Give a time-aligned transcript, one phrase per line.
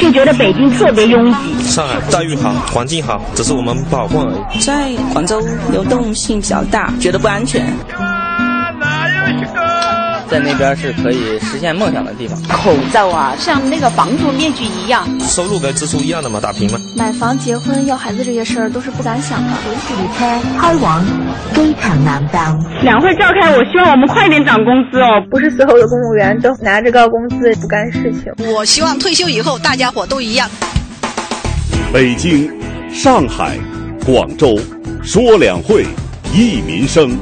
[0.00, 1.62] 就觉得北京特别拥挤。
[1.64, 4.60] 上海待遇好，环境好，只是我们不好混而已。
[4.60, 5.40] 在广州
[5.70, 7.66] 流动性比较大，觉得不安全。
[10.30, 12.40] 在那边是可以实现梦想的地方。
[12.44, 16.78] 口罩啊，像那个防毒面具一样，收入跟支出一样的吗，打平吗。
[16.96, 19.52] 买房、结婚、要孩子这些事儿都是不敢想的。
[19.66, 21.04] 本次列车开往
[21.54, 22.62] 机场南方。
[22.82, 25.22] 两会召开，我希望我们快点涨工资哦。
[25.30, 28.32] 不是所有的公务员都拿着高工资不干事情。
[28.54, 30.48] 我希望退休以后大家伙都一样。
[31.92, 32.50] 北京、
[32.92, 33.56] 上海、
[34.04, 34.58] 广州，
[35.02, 35.86] 说两会，
[36.34, 37.16] 议民生。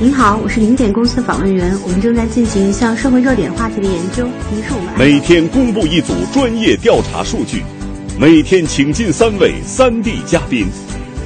[0.00, 4.28] 您好，我是零点公司的访问员，我们正在进行一项社会热点话题的研究。
[4.48, 7.64] 您是我们每天公布一组专业调查数据，
[8.16, 10.68] 每天请进三位三地嘉宾。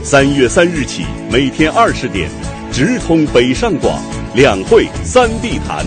[0.03, 2.31] 三月三日起，每天二十点，
[2.73, 4.01] 直通北上广，
[4.35, 5.84] 两会三地谈。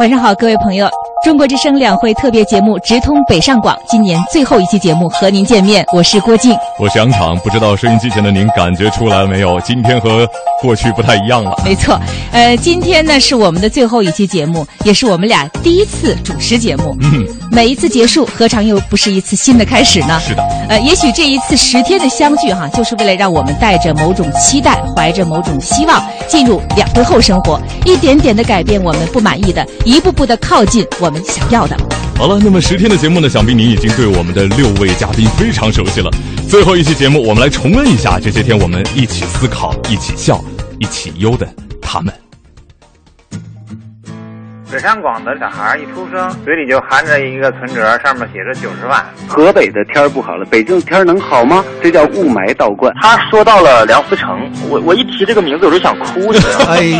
[0.00, 0.88] 晚上好，各位朋友。
[1.24, 7.36] 中国之声两会特别节目直通北上广，今年最后一期节目和您见面，我是郭靖，我是杨场。
[7.40, 9.60] 不知道收音机前的您感觉出来了没有？
[9.60, 10.26] 今天和
[10.62, 11.60] 过去不太一样了。
[11.64, 16.96] 没错，呃，今天呢是我们的最后一期节目，也是我们俩第一次主持节目。
[17.00, 20.20] 嗯，每一次结束，何尝又不是一次新的开始呢？
[20.20, 20.42] 是的。
[20.68, 31.74] 呃，也许这一次十天的相聚哈，就是为了让我们带着某种期待，怀着某种希望，进入两会后生活，一点点的改变我们不满意的，一步步的靠近我我们想要的。
[32.18, 36.10] 好了，那么十天的节目呢，想必您已经对我们的六位嘉宾非常熟悉了。
[36.50, 40.44] 最后一期节目，我们来重温一下这些天我们一起思考、一起笑、
[40.78, 41.48] 一起忧的
[41.80, 42.12] 他们。
[44.70, 49.02] 北上广的小孩一出生，嘴里就含着一个存折，上面写着九十万。
[49.26, 51.64] 河北的天儿不好了，北京天儿能好吗？
[51.82, 52.92] 这叫雾霾倒灌。
[53.00, 56.40] 他说到了梁思成，我我一提这个名字我就想哭的。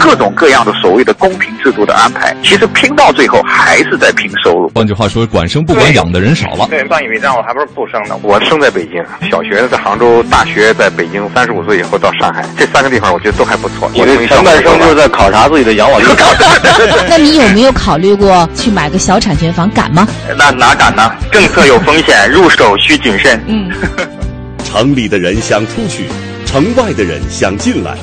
[0.00, 4.70] 各种各样的所谓的公平制度的安排，其实拼到最后还是在拼收入。
[4.74, 6.66] 换句话说，管生不管养的人少了。
[6.70, 8.18] 对，算以为账我还不是不生呢。
[8.22, 13.90] 我生在北京，小学在杭州，大学在北京，三十五岁以后到上海，这三个地方我觉得都还不错。
[13.94, 16.08] 我的前半生就是在考察自己的养老金。
[17.08, 18.48] 那你有没有考虑过？
[18.54, 20.06] 去买个小产权房敢吗？
[20.38, 21.10] 那哪敢呢？
[21.32, 23.42] 政策有风险，入手需谨慎。
[23.48, 23.68] 嗯，
[24.64, 26.04] 城里的人想出去，
[26.46, 27.98] 城外的人想进来。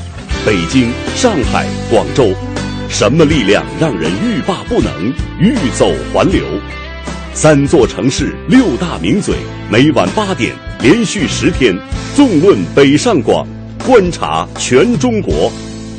[0.45, 2.33] 北京、上海、广州，
[2.89, 4.91] 什么力量让人欲罢不能、
[5.39, 6.43] 欲走还留？
[7.33, 9.35] 三座城市，六大名嘴，
[9.69, 10.51] 每晚八点，
[10.81, 11.73] 连续十天，
[12.13, 13.47] 纵论北上广，
[13.87, 15.49] 观察全中国。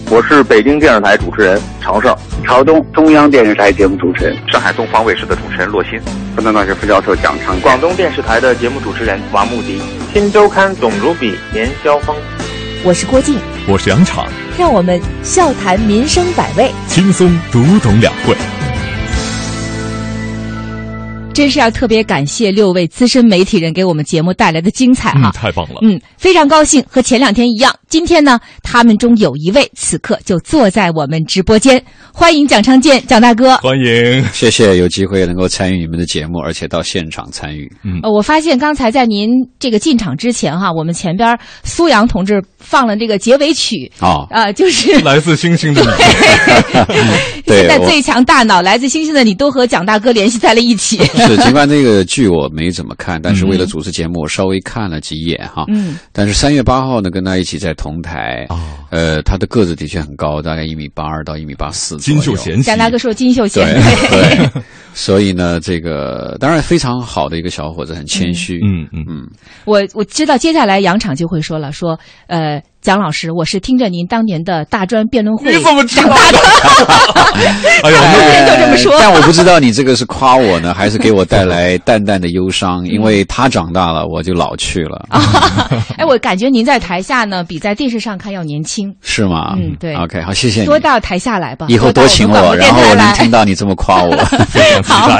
[0.08, 6.00] 我是北京电视台主持人常胜，朝东中央电视台节目主持人，上海东方卫视的主持人骆鑫，
[6.36, 9.80] 河南大学副教授蒋昌，广东电视台的节目主持人王牧迪，
[10.12, 12.14] 新周刊总主笔严霄峰。
[12.84, 18.36] 我是郭靖，我是杨场，让我们笑谈民生百味，轻松读懂两会。
[21.34, 31.82] 真是要特别感谢六位资深媒体人给我们节目带来的精彩哈，太棒了，嗯，非常高兴和前两天一样，今天呢，他们中有一位此刻就坐在我们直播间，
[32.12, 39.30] 欢迎蒋昌建蒋大哥，欢迎，谢谢有机会能够参与你们的节目，而且到现场参与，嗯，呃，我发现刚才在您
[39.60, 45.90] 这个进场之前哈，我们前边苏阳同志放了这个结尾曲啊，啊，就是 来自星星的你，
[47.46, 50.96] 现在最强大脑来自星星的你都和蒋大哥联系在了一起。
[51.26, 55.64] 是，尽管那个剧我没怎么看，但是为了主持节目，我稍微看了几眼哈。
[55.68, 55.96] 嗯。
[56.12, 58.44] 但是三月八号呢，跟他一起在同台。
[58.48, 58.58] 哦。
[58.90, 61.96] 呃，他的个子的确很高，大概一米八二到一米八四。
[61.98, 62.60] 金秀贤。
[62.62, 63.64] 蒋大哥说金秀贤。
[64.10, 64.62] 对。
[64.94, 68.58] 所以呢，这个当然非常好的一个小伙子，很谦虚。
[68.64, 69.28] 嗯嗯嗯。
[69.64, 72.60] 我我知道接下来杨场就会说了，说呃。
[72.86, 76.38] 蒋老师，我是听着您当年的大专辩论会你怎么知道的？
[77.82, 78.94] 哎呀，我们就这么说。
[79.00, 82.86] 但我不知道你这个是夸我呢，还是给我带来 淡淡的忧伤？
[82.86, 85.04] 因为他长大了，我就老去了。
[85.98, 88.94] 哎，我感觉您在台下呢，比在电视上看要年轻。
[89.00, 89.56] 是吗？
[89.58, 89.96] 嗯，对。
[89.96, 90.66] OK，好，谢谢你。
[90.66, 91.66] 多到台下来吧。
[91.68, 94.16] 以后多请我，然后我能听到你这么夸我。
[94.84, 95.10] 好。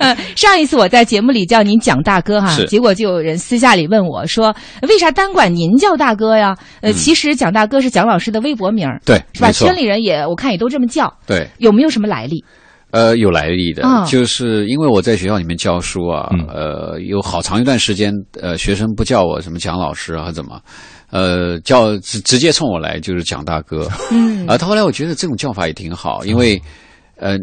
[0.00, 4.52] 嗯，上一次我在节目里叫您蒋大哥哈，结果就有人私下里问我说
[4.88, 6.56] ：“为啥单管您叫大哥呀？”
[6.88, 9.52] 呃，其实蒋大哥是蒋老师的微博名对，是吧？
[9.52, 12.42] 圈里人也我看也都这么叫，对，有没有什么来历？
[12.90, 20.58] 呃，有来历的，就是因为我在学校里面教书啊，呃，有好长一段时间，呃，学生不叫我什么蒋老师啊，怎么，
[21.10, 26.60] 呃，叫直直接冲我来就是蒋大哥，嗯，啊，他后来我觉得这种叫法也挺好，因为，
[27.16, 27.36] 呃。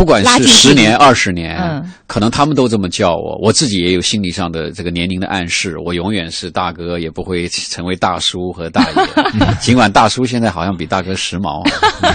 [0.00, 8.96] 不管是十年、二十年，嗯，可能他们都这么叫我，我自己也有心理上的这个年龄的暗示，我永远是大哥，也不会成为大叔和大爷。
[9.60, 11.62] 尽管大叔现在好像比大哥时髦，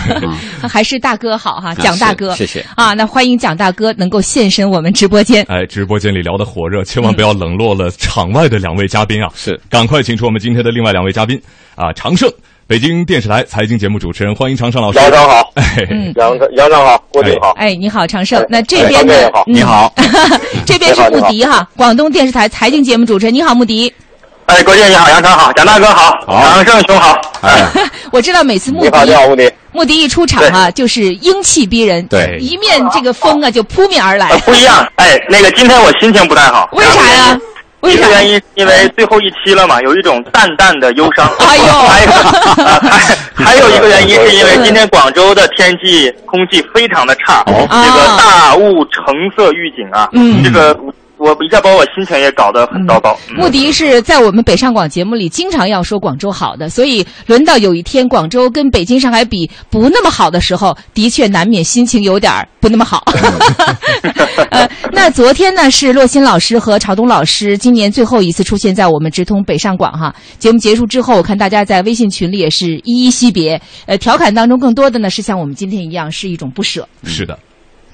[0.68, 2.96] 还是大哥好哈，蒋大哥，谢谢啊。
[2.96, 5.46] 那欢迎蒋大哥能够现身我们直播间。
[5.48, 9.30] 哎，直播间里聊得火热，千万不要冷落了场外的两位嘉宾啊！
[9.36, 11.40] 是，赶快请出我们今天的另外两位嘉宾
[11.76, 12.28] 啊，常胜。
[12.68, 14.98] 北京电视台财经节目主持人，欢迎常胜老师。
[14.98, 15.54] 杨长好，
[16.16, 17.52] 杨杨长好，郭总好。
[17.52, 18.44] 哎，你好，常胜。
[18.50, 19.14] 那这边呢？
[19.46, 19.94] 你好，
[20.66, 23.34] 这边是穆迪哈，广东电视台财经节目主持人。
[23.34, 23.94] 你好，穆迪。
[24.48, 27.16] 哎，郭姐你好，杨长好，蒋大哥好，常胜兄好。
[27.42, 27.64] 哎，
[28.12, 29.52] 我知道每次穆迪，你好，你好，穆迪。
[29.72, 34.36] 穆迪一出场啊，就是英气逼人，对，一面这个风啊就扑面而来。
[34.40, 36.68] 不一样，哎，那个今天我心情不太好。
[36.72, 37.40] 为啥呀？
[37.90, 41.30] 一个原因，因为最后一期了嘛，有一种淡淡的忧伤。
[41.40, 43.16] 哎呦， 还还
[43.46, 50.10] 还有一个原因，是因为今天广州的天气空气非常的差，这个大雾橙色预警啊，
[50.44, 50.78] 这个。
[51.18, 53.18] 我一下把我心情也搞得很糟糕。
[53.38, 63.04] 穆迪是在我们北上广节目里经常要说广州好的，所以轮到有一天广州跟北京、上海比不那么好的时候，的确难免心情有点不那么好。
[64.52, 70.14] 呃，那昨天呢是洛欣老师和朝东老师今年最后一次出现在我们直通北上广哈。
[70.38, 76.88] 节目结束之后，我看大家在微信群里也是依依惜别，呃，调侃当中更多的呢是像我们今天一样是一种不舍。
[77.04, 77.38] 是的。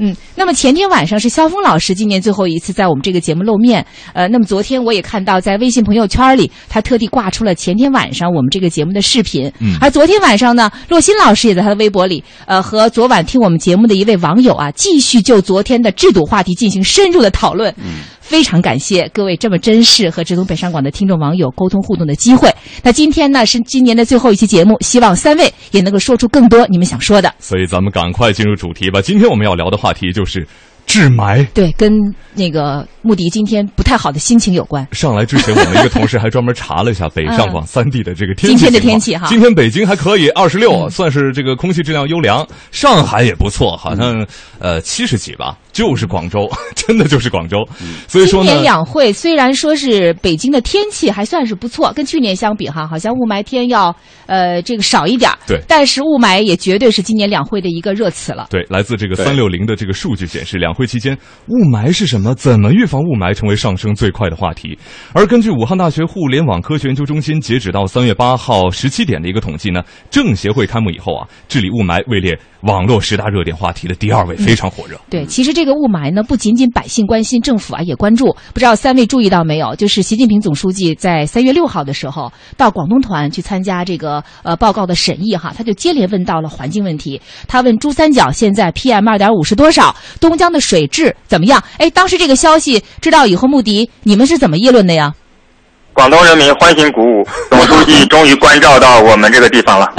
[0.03, 3.85] 嗯，那么前天晚上是肖峰老师今年最后一次在我们这个节目露面。
[4.13, 9.51] 呃，那么昨天我也看到在微信朋友圈里，他特地挂出了前天晚上我们这个节目的视频。
[9.59, 17.71] 嗯，而昨天晚上呢，洛欣老师也在他的微博里，呃，和昨晚听我们节目的一位网友啊，继续就昨天的制度话题进行深入的讨论。
[17.77, 18.01] 嗯。
[18.31, 22.49] 非常感谢各位这么珍视和直通北上广的听众网友沟通互动的机会。
[22.81, 27.33] 那今天呢是今年的最后一期节目，希望三位也能够说出更多你们想说的。
[27.39, 29.01] 所以咱们赶快进入主题吧。
[29.01, 30.47] 今天我们要聊的话题就是
[30.87, 31.45] 治霾。
[31.53, 31.91] 对，跟
[32.33, 32.87] 那个。
[33.03, 34.87] 穆迪今天不太好的心情有关。
[34.91, 38.55] 上来之前，我们一个同事还专门查了一下北 上广三地的这个天气。
[38.55, 42.47] 今天的天气哈，今天北京还可以，二十六，算是这个空气质量优良。
[42.69, 44.23] 上海也不错，好像
[44.59, 45.57] 呃七十几吧。
[45.73, 47.67] 就是广州， 真的就是广州。
[48.07, 53.95] 所以说呢，今年两会虽然说是北京的天气还算是不错，跟去年相比哈，好像雾霾天要
[54.27, 55.31] 呃这个少一点。
[55.47, 58.47] 对，但是雾霾也绝对是今年两会的一个热词了。
[58.51, 62.35] 对，来自这个三六零的这个数据显示，两会期间雾霾是什么？
[62.35, 62.85] 怎么预？
[62.91, 64.77] 防雾霾成为上升最快的话题，
[65.13, 74.99] 而根据武汉大学互联网科学研究中心截止到三月八号十七点的一个统计呢，政协会开幕以后啊，治理雾霾位列网络十大热点话题的第二位，非常火热。
[75.09, 78.35] 对，其实这这个雾霾呢，不仅仅百姓关心，政府啊也关注。
[78.51, 79.75] 不知道三位注意到没有？
[79.75, 87.21] 就是习近平总书记在三月六号的时候到广东团去参加这个呃报告的审议哈，他就接连问到了环境问题。
[87.47, 89.95] 他问珠三角现在 PM 二点五是多少？
[90.19, 91.63] 东江的水质怎么样？
[91.77, 92.81] 哎，当时这个消息。
[92.99, 95.13] 知道以后，穆迪，你们是怎么议论的呀？
[96.01, 99.93] 广东人民欢欣鼓舞， 总书记终于关照到我们这个地方了。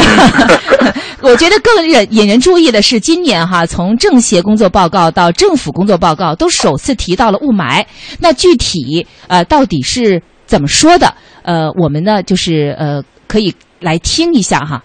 [1.22, 7.86] 我觉得更引引人注意的是，今年哈，从政协工作报告到政府工作报告，都首次提到了雾霾。
[8.18, 11.14] 那具体呃，到底是怎么说的？
[11.44, 14.82] 呃，我们呢，就是呃，可以来听一下哈。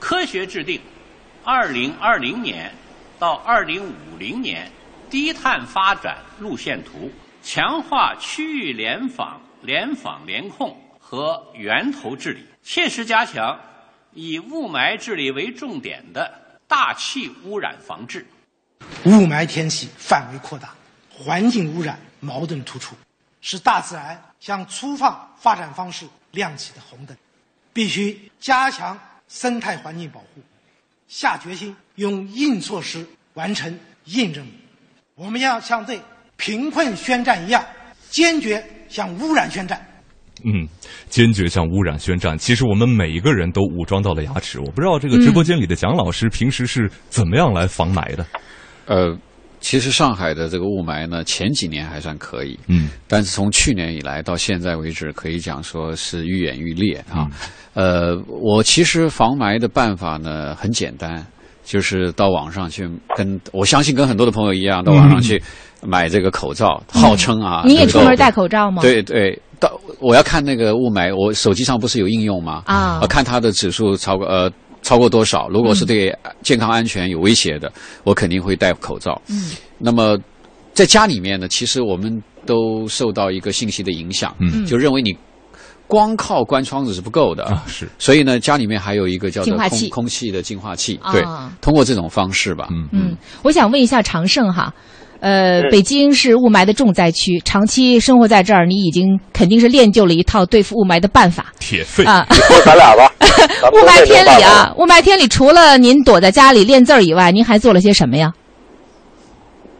[0.00, 0.80] 科学制定，
[1.44, 2.72] 二零二零年
[3.20, 4.66] 到二零五零年。
[5.08, 7.10] 低碳发展路线图，
[7.44, 13.58] 强化区域联防、联防联控和源头治理，切实加强
[14.12, 18.26] 以雾霾治理为重点的大气污染防治。
[19.04, 20.74] 雾霾天气范围扩大，
[21.10, 22.96] 环境污染矛盾突出，
[23.40, 27.16] 是大自然向粗放发展方式亮起的红灯，
[27.72, 28.98] 必须加强
[29.28, 30.42] 生态环境保护，
[31.06, 34.50] 下决心用硬措施完成硬任务。
[35.14, 36.00] 我们要像对
[36.36, 37.64] 贫困宣战一样，
[38.10, 39.80] 坚决向污染宣战。
[40.44, 40.68] 嗯，
[41.08, 42.36] 坚决向污染宣战。
[42.36, 44.60] 其实我们每一个人都武装到了牙齿。
[44.60, 48.26] 我不知道这个直播间里的蒋老师平时是怎么样来防霾的。
[48.86, 49.16] 呃，
[49.60, 52.58] 其实上海的这个雾霾呢，前几年还算可以。
[52.66, 57.30] 嗯，但是从去年以来到现在为止，可以讲说是愈演愈烈啊。
[57.74, 61.24] 呃，我其实防霾的办法呢很简单。
[61.64, 65.40] 就是到网上去跟，我相信跟很多的朋友一样，到网上去
[65.82, 68.80] 买这个口罩，号称啊，你也出门戴口罩吗？
[68.82, 72.62] 对对，到我要看那个雾霾，我手机上不是有应用吗？
[72.66, 74.50] 啊，看它的指数超过呃
[74.82, 77.70] 超过多少，如果是对健康安全有威胁的，
[78.04, 79.20] 我肯定会戴口罩。
[79.28, 80.18] 嗯，那么
[80.72, 85.16] 在家里面呢，其实我们都受到一个信息的影响，嗯，就认为你。
[85.88, 87.86] 光靠关窗子是不够的啊，是。
[87.98, 91.22] 所以呢，家里面还有一个叫做空空气的净化器，对，
[91.60, 92.68] 通过这种方式吧。
[92.70, 94.72] 嗯嗯，我想问一下长胜哈。
[95.22, 101.46] 呃，北京是雾霾的重灾区，长期生活在这儿，你已经肯定是练就了一套对付雾霾的办法。
[101.60, 102.26] 铁肺啊！
[102.28, 103.08] 说咱俩吧。
[103.72, 108.32] 雾霾天里啊，雾霾天里，除了您躲在家里练字儿以外，您还做了些什么呀？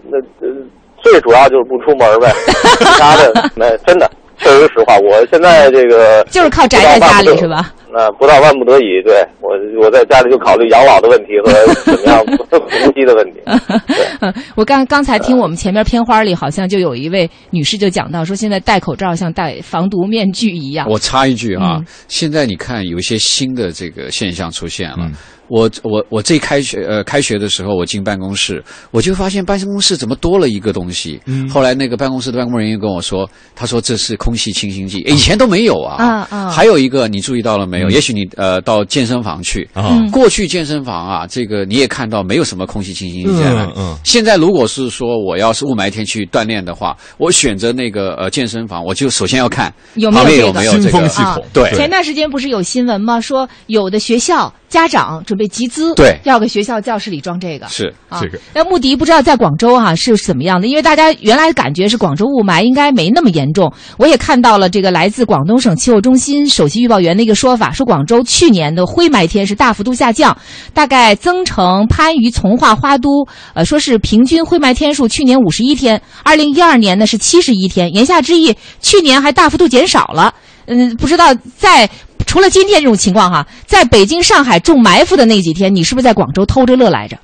[0.05, 0.55] 那呃，
[1.03, 2.33] 最主要就是不出门呗，
[2.79, 4.09] 其他的那真的。
[4.39, 7.73] 确实实话，我现在这个就是靠宅在家里是吧？
[7.93, 9.51] 那不到万不得已，对我
[9.85, 11.53] 我在家里就考虑养老的问题和
[11.85, 13.41] 怎么样 呼吸的问题。
[14.21, 20.87] 对， 我刚刚才听我们前面片花里好像就有一位女士就讲到说，现在戴口罩像戴防毒面具一样。
[20.89, 25.11] 我插一句啊，现在你看有一些新的这个现象出现了。
[25.53, 31.21] 我我我这开学呃开学的时候，我进办公室，我就发现办公室怎么多了一个东西。
[31.27, 31.47] 嗯。
[31.47, 36.03] 后来那个办公室的办公人员跟我说，他说这是空气清新剂，以前都没有啊。
[36.03, 36.51] 啊啊。
[36.51, 37.91] 还有一个你注意到了没有？
[37.91, 39.69] 也许你呃到健身房去，
[40.11, 43.73] 过去健身房啊，这个你也看到没有什么空气清新剂在那里。
[43.77, 43.95] 嗯。
[44.05, 51.45] 现在如果是说我要是雾霾天去锻炼的话，我选择那个呃健身房，我就首先要看有没有这个新风系统。
[51.53, 51.71] 对。
[51.75, 53.21] 前段时间不是有新闻吗？
[53.21, 54.51] 说有的学校。
[54.73, 58.39] 家长准备集资，对，要给学校教室里装这个，是这个。
[58.55, 63.73] 那穆迪不知道在广州哈是怎么样的，因为大家原来感觉是广州雾霾应该没那么严重。
[63.99, 70.37] 我也看到了这个来自广东省气候中心首席预报员的一个说法，说广州去年的灰霾天是大幅度下降，
[70.73, 80.35] 大概增城、番禺、从化、花都，呃，说是平均灰霾天数去年五十一天，二零一二年呢是七十一天，言下之意，去年还大幅度减少了。
[80.67, 81.89] 嗯，不知道在。
[82.33, 87.15] 除了今天这种情况哈，在北京、上海中埋伏的那几天，你是不是在广州偷着乐来着？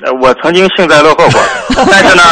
[0.00, 1.42] 呃，我曾经幸灾乐祸过，
[1.90, 2.22] 但是呢，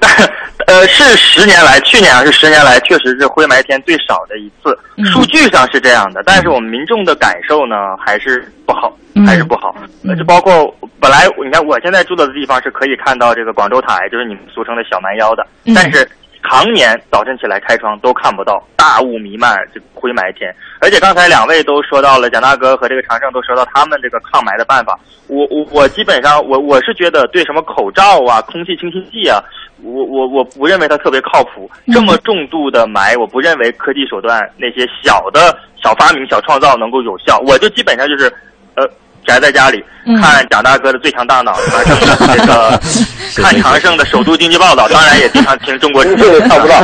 [0.66, 4.74] 呃，是十年来，去年是十年来，确实是灰霾天最少的一次。
[5.12, 8.90] 数据上是这样的，但是我们民众的感受呢，还是不好，
[9.26, 9.74] 还是不好。
[10.08, 16.08] 呃，就包括本来你看，我现在住的地方是可以看到这个广州塔，就是你们俗称的小蛮腰的，但是。
[16.42, 20.54] 常年早晨起来开窗都看不到大雾弥漫，这灰霾天。
[20.80, 24.98] 而且刚才两位都说到了，蒋大哥和这个常胜都说到他们这个抗霾的办法。
[25.26, 29.42] 我我我基本上我我是觉得对什么口罩啊、空气清新剂啊，
[29.82, 31.70] 我我我不认为它特别靠谱。
[31.92, 37.38] 这么重度的霾，我不认为科技手段那些小的小发明、小创造能够有效。
[37.40, 38.32] 我就基本上就是，
[38.74, 38.88] 呃。
[39.28, 39.84] 宅在家里
[40.20, 41.52] 看蒋大哥的《最强大脑》，
[42.34, 42.80] 这个
[43.42, 46.02] 看长盛的首都经济报道，当然也经常听中国。
[46.16, 46.76] 这个看不到。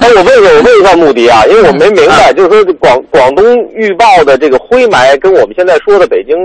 [0.00, 6.36] 哎，我问一下，我问一下穆迪啊，因为我没明白，就是说广广东预报的这个灰霾，跟我们现在说的北京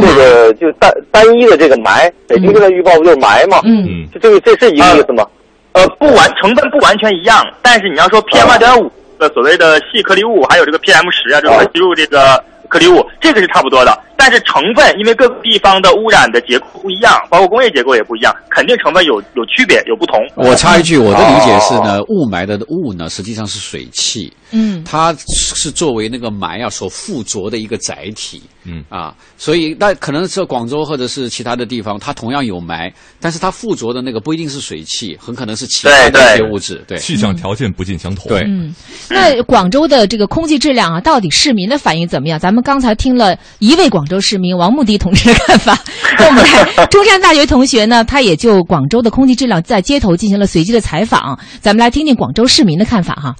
[0.00, 3.60] 这个就单单一的这个霾，北京现在预报不就是霾吗？
[3.64, 5.26] 嗯，就这个这是一个意思吗？
[5.72, 12.42] 呃，不完成分不完全一样，但是你要说 PM 二点五的所谓的细颗粒物，还有这个 PM 十啊，这种吸入这个。
[12.68, 20.18] 颗粒物，这个是差不多的，但是成分因为各个地方的污染的结构不一样，包括工业结构也不一样，肯定成分有有区别，有不同。
[20.34, 38.28] 我插一句，我的理解是呢，雾霾的雾呢实际上是水汽，嗯，它是作为那个霾啊所附着的一个载体，嗯啊，所以那可能是广州或者是其他的地方，它同样有霾，但是它附着的那个不一定是水汽，很可能是其他的一些物质，对，气象条件不尽相同。
[38.28, 38.74] 对，嗯，
[39.08, 42.38] 那广州的这个空气质量啊，到底市民的反应怎么样？
[42.38, 42.62] 咱们。
[42.66, 45.78] 刚才听了一位广州市民王慕迪同志的看法，
[46.18, 53.34] 我们来中山大学同学呢，他也就广州的空气质量在街头进行了随机的采访，咱们来听听广州市民的看法哈。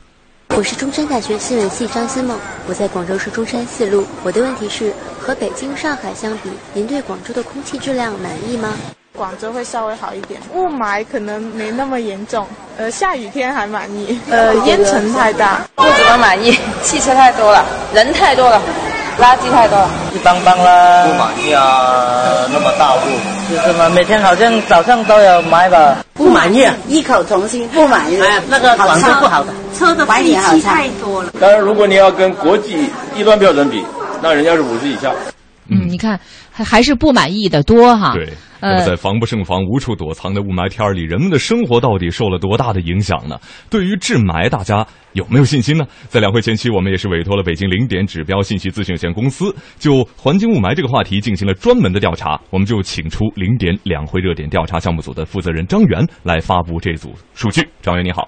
[0.50, 4.06] 我是中山大学新闻系张新梦，我在广州市中山四路。
[4.22, 8.72] 我的问题是，和北京、上海相比，您对广州的空气质量满意吗？
[9.12, 12.46] 广州会稍微好一点，雾霾可能没那么严重，
[12.76, 18.62] 呃，下雨天还满意，呃，烟尘太大，不怎么满意，汽车太多了，人太多了。
[19.18, 21.04] 垃圾太多了，一般般啦。
[21.04, 23.00] 不满意啊，那么大户。
[23.48, 25.96] 就是嘛，每天好像早上都有买吧。
[26.12, 28.20] 不满意，异口同声，不满意。
[28.20, 31.32] 哎，那个广州不好的，车的废气太多了。
[31.40, 33.84] 当然，如果你要跟国际低端标准比，
[34.20, 35.10] 那人家是五十以下。
[35.68, 36.18] 嗯，你看，
[36.56, 38.14] 还还是不满意的多哈。
[38.14, 38.32] 对。
[38.58, 43.38] 那么，在防不胜防、无处躲藏的雾霾天里，人们的生活到底受了多大的影响呢？
[43.68, 45.86] 对于治霾，大家有没有信心呢？
[46.08, 52.40] 在两会前期，我们也是委托了北京零点指标信息咨询有限公司，就环境雾霾这个话题进行了专门的调查。
[52.48, 57.68] 我们就请出零点两会热点调查项目组的负责人张元来发布这组数据。
[57.82, 58.26] 张元，你好。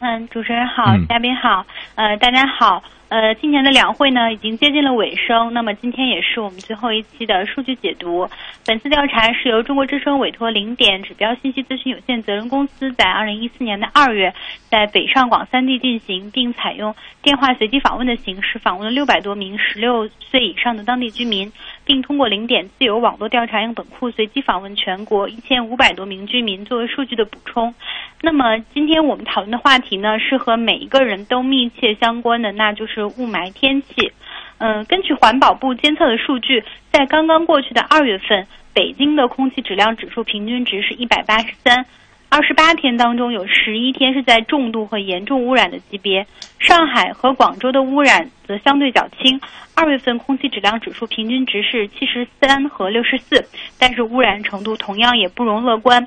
[0.00, 2.82] 嗯，主持人好，嘉宾好，呃，大家好。
[3.10, 8.28] 呃，今年的两会呢已经接近了尾声，那么今天也是我们最后一期的数据解读。
[8.64, 14.32] 本次调查是由中国之声委托零点指标信息咨询有限责任公司在二零一四年的二月，
[14.70, 21.52] 在北上广三地进行，并采用电话随机访问的形式访问了六百多名十六岁以上的当地居民，
[21.84, 27.74] 并通过零点自由网络调查样本库随机访问全国一千五百多名居民作为数据的补充。
[28.22, 33.00] 那么今天我们讨论的话题呢，是和每一个人都密切相关的，那就是。
[33.10, 34.12] 雾霾天气，
[34.58, 41.84] 嗯，根据环保部监测的数据，在刚刚过去的二月份，北京的空气质量指数平均值是一百八十三，
[42.30, 46.24] 二十八天当中有十一天是在重度和严重污染的级别。
[46.60, 49.40] 上海和广州的污染则相对较轻，
[49.74, 53.44] 二月份空气质量指数平均值是七十三和六十四，
[53.80, 56.06] 但是污染程度同样也不容乐观。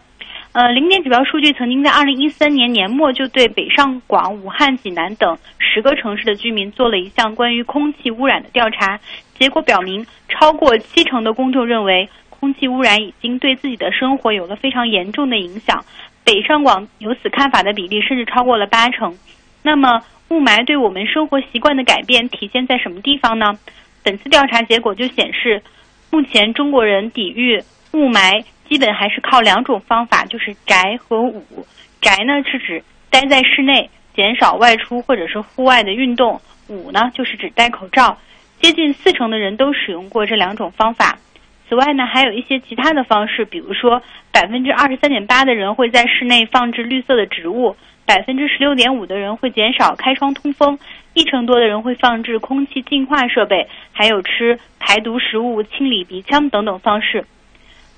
[0.53, 8.97] 呃，零点指标数据曾经在二零一三年年末就对北上广、武汉、济南等十个城市的居民做了一项关于空气污染的调查，
[9.37, 15.83] 结果表明，超过七成的公众认为空气污染已经对自己的生活有了非常严重的影响。
[16.23, 19.17] 北上广有此看法的比例甚至超过了八成。
[19.61, 23.53] 那么，雾霾对我们生活习惯的改变体现在什么地方呢？
[24.03, 25.61] 本次调查结果就显示，
[26.11, 27.61] 目前中国人抵御
[27.93, 28.43] 雾霾。
[28.69, 31.43] 基本还是靠两种方法，就是宅和捂。
[32.01, 36.39] 宅呢是指待在室内，减少外出或者是户外的运动；
[36.69, 38.17] 捂呢就是指戴口罩。
[38.59, 41.19] 接近四成的人都使用过这两种方法。
[41.73, 43.99] 此外呢，还有一些其他的方式，比如说
[44.31, 47.75] 百分之二十三点八的人会在室内放置绿色的植物，
[48.05, 50.77] 百分之十六点五的人会减少开窗通风，
[51.15, 57.25] 一成多的人会放置空气净化设备，还有吃排毒食物、清理鼻腔等等方式。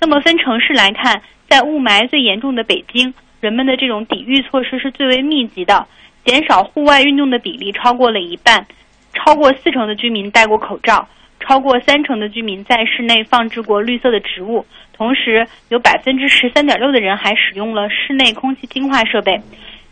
[0.00, 5.86] 那么分城市来看，在雾霾最严重的北京，人们的这种抵御措施是最为密集的，
[6.24, 8.66] 减少户外运动的比例超过了一半，
[9.12, 11.06] 超过四成的居民戴过口罩，
[11.40, 19.40] 超过三成的居民在室内放置过绿色的植物，同时有百分之十三点六的人还使用了室内空气净化设备。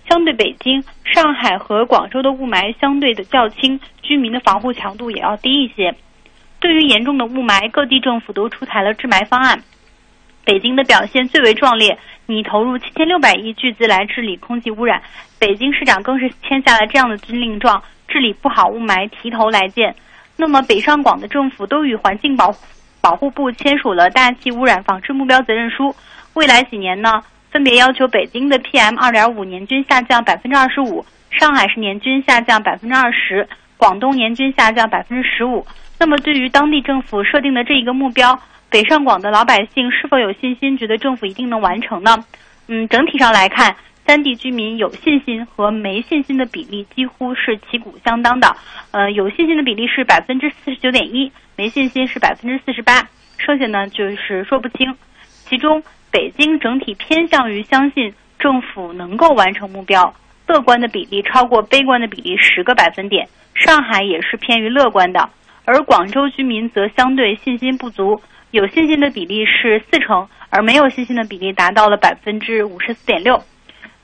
[0.09, 5.95] 相对北京、上海和广州的雾霾相对的较轻，居民的防护强度也要低一些。
[6.61, 9.63] 对于严重的雾霾，各地政府都出台了治霾方案。
[10.45, 11.97] 北京的表现最为壮烈，
[12.27, 15.03] 拟投入七千六百亿巨资来治理空气污染。
[15.39, 19.95] 北京市长更是签下了这样的军令状：治理不好雾霾，提头来见。
[20.37, 22.55] 那么，北上广的政府都与环境保
[23.01, 25.95] 保护部签署了大气污染防治目标责任书。
[26.35, 35.67] 未来几年呢，分别要求北京的 PM 二点五年均下降百分之二十五，上海是年均下降百分之二十，广东年均下降百分之十五。
[35.99, 38.39] 那么，对于当地政府设定的这一个目标。
[38.71, 42.25] 北上广的老百姓是否有信心，觉得政府一定能完成呢？
[42.67, 48.55] 嗯，整体上来看，三地居民有信心和没信心的比例几乎是旗鼓相当的。
[48.91, 54.95] 呃，有信心的比例是百分之四十九点一，没信心是百分之四十八，剩下呢就是说不清。
[55.47, 60.15] 其中，北京整体偏向于相信政府能够完成目标，
[60.47, 63.27] 乐观的比例超过悲观的比例十个百分点。
[63.55, 65.31] 上海也是偏于乐观的，
[65.65, 68.21] 而广州居民则相对信心不足。
[68.51, 73.43] 有信心的比例是四成，而没有信心的比例达到了百分之五十四点六。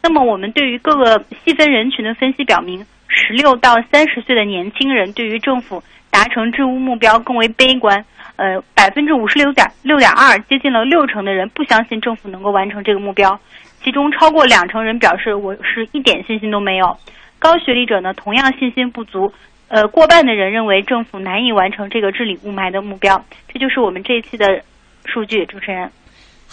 [0.03, 8.05] 那么，我们对于各个细分人群的分析表明，十六到三十岁的年轻人对于政府达成治污目标更为悲观。
[8.37, 13.39] 呃，百分之五十六点六点二，接近了六成的人不相信政府能够完成这个目标，
[13.83, 16.97] 其中超过两成人表示我是一点信心都没有。
[17.39, 19.31] 高学历者呢，同样信心不足。
[19.69, 24.63] 呃，过半的人认为政府难以完成这个治理雾霾的目标，这就是我们这一期的
[25.05, 25.45] 数据。
[25.47, 25.91] 主持人，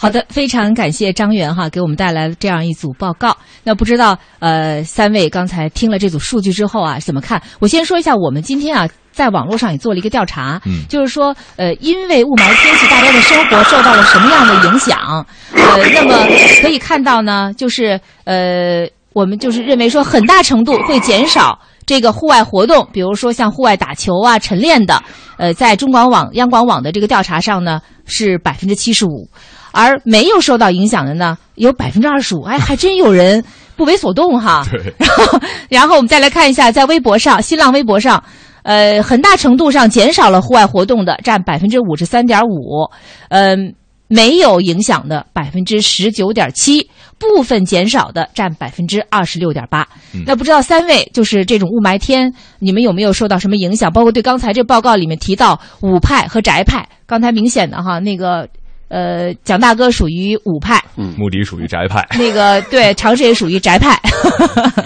[0.00, 3.36] 好的，非常感谢张元哈给我们带来了这样一组报告。
[3.64, 7.42] 那不知道呃，三位刚才听了这组数据之后啊，怎么看？
[7.58, 15.26] 我先说一下，我们今天啊，在网络上也做了一个调查，嗯，就是说呃，因为雾霾天气，大家的生活受到了什么样的影响？
[15.52, 16.28] 呃，那么
[16.62, 21.58] 可以看到呢，就是呃，我们就是认为说，很大程度会减少。
[21.86, 25.02] 这个户外活动，比如说像户外打球啊、晨练的，
[25.38, 29.26] 呃，在中广网、央广网的这个调查上呢，是百分之七十五，
[29.72, 32.42] 而没有受到影响的呢，有百分之二十五。
[32.42, 33.42] 哎，还真有人
[33.76, 34.64] 不为所动哈。
[34.70, 34.94] 对。
[34.98, 38.22] 然后，然后我们再来看一下，在微博上、新浪微博上，
[38.62, 42.88] 呃，很大程度上减少了户外活动的占百分之五十三点五，
[43.28, 43.74] 嗯。
[44.10, 49.86] 没有影响的百分之十九点七，部分减少的占百分之二十六点八。
[50.24, 53.92] 那不知道三位就是这种雾霾天，你们有没有受到什么影响？
[53.92, 58.48] 包括对刚才这报告里面提到五派和宅派，刚才明显的哈，那个
[58.88, 63.96] 呃蒋大哥属于武派，嗯，穆迪属于宅派，那个对 常石也属于宅派。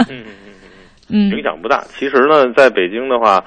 [0.09, 1.85] 嗯 影响不大。
[1.99, 3.45] 其实呢，在北京的话，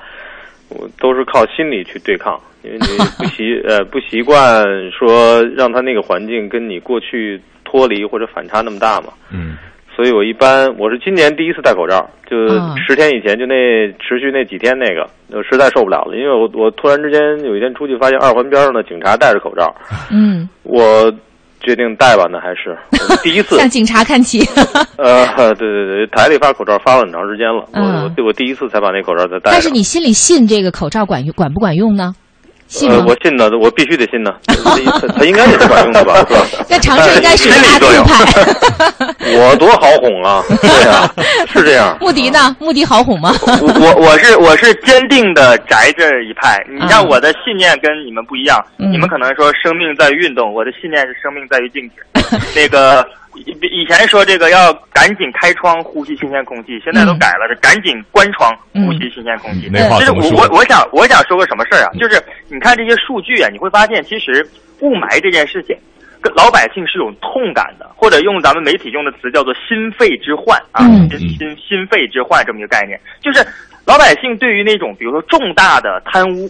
[0.69, 2.87] 我都是靠心理去对抗，因为你
[3.17, 9.13] 不习 呃不习惯说让他那个环境跟你过去脱离或者反差那么大嘛。
[9.31, 9.57] 嗯。
[9.95, 12.35] 所以我一般我是今年第一次戴口罩，就
[12.85, 13.55] 十天以前就那
[13.99, 19.73] 持续那几天那个，我实在受不了了，因为我我突然之间有一天出去发现二环边上的警察戴着口罩，
[20.11, 21.09] 嗯，我
[21.61, 22.77] 决定戴吧，那还是
[23.23, 24.39] 第一次 向警察看齐。
[24.97, 29.51] 呃，对对对，台里发口罩发了很长时间了，我我我第一次才把那口罩再戴。
[29.51, 32.13] 但是你心里信这个口罩管用管不管用呢？
[32.89, 34.35] 呃，我信的，我必须得信的，
[35.15, 36.45] 他应该也是管用的吧， 是吧？
[36.65, 39.15] 在长春应该属于大作派。
[39.37, 40.43] 我多好哄啊！
[40.61, 41.09] 对啊，
[41.53, 41.97] 是这样。
[42.01, 42.55] 穆迪呢？
[42.59, 43.33] 穆迪好哄吗？
[43.45, 46.63] 我我是我是坚定的宅这一派。
[46.69, 52.03] 你像我的信念跟你们不一样，你们可能说生命在于运动，我的信念是生命在于静止。
[52.55, 53.05] 那个。
[53.35, 59.69] 以以前说这个要赶紧开窗呼吸新鲜空气，现在都改了，是赶紧关窗呼吸新鲜空气。
[59.69, 61.91] 就是我我我想我想说个什么事儿啊？
[61.99, 64.47] 就是你看这些数据啊，你会发现其实
[64.81, 65.75] 雾霾这件事情，
[66.21, 73.45] 跟老百姓是有痛感的，或者用咱们媒体用的词叫做心肺之患啊，心心心肺之患这么一个概念，就是
[73.85, 76.49] 老百姓对于那种比如说重大的贪污，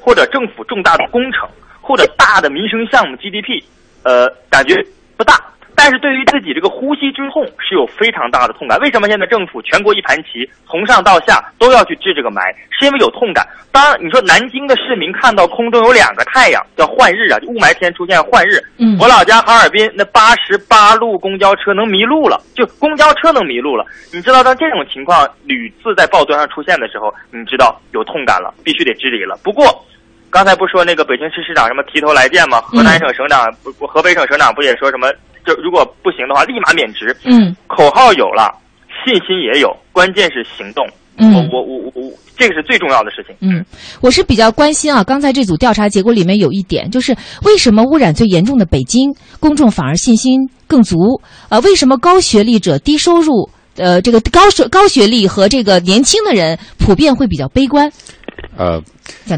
[0.00, 1.48] 或者政府重大的工程，
[1.80, 3.62] 或者大的民生项目 GDP，
[4.02, 4.74] 呃，感觉
[5.16, 5.34] 不大。
[5.76, 8.78] 但是对于自己这个呼吸之痛是有非常大的痛感。
[8.80, 12.40] 为什么现在政府全国一盘棋，从上到下都要去治这个霾？
[12.70, 13.46] 是因为有痛感。
[13.72, 18.62] 当，你说南京的市民看到空中有两个太阳，叫换日啊，雾霾天出现换日。
[18.78, 23.84] 嗯，我老家哈尔滨那八十八路公交车能迷路了，就公交车能迷路了。
[24.12, 29.36] 你知道，当这种情况屡次在报端上出现的时候，你知道有痛感了，必须得治理了。
[29.42, 29.66] 不过，
[30.34, 32.60] 刚才不说那个北京市市长什么提头来见吗？
[32.62, 35.06] 河南省省长不不，河北省省长不也说什么？
[35.46, 37.16] 就如果不行的话，立马免职。
[37.22, 38.52] 嗯，口号有了，
[39.06, 40.84] 信心也有，关键是行动。
[41.18, 43.36] 嗯，我我我我，这个是最重要的事情。
[43.48, 43.64] 嗯，
[44.00, 45.04] 我是比较关心啊。
[45.04, 51.22] 刚才这组调查结果里面有一点，就是为什么污染最严重的北京，公众反而信心更足？
[51.48, 57.88] 呃，为什么高学历者、低收入，呃，这个高学高学历和这个年轻的人普遍会比较悲观？
[58.56, 58.80] 呃，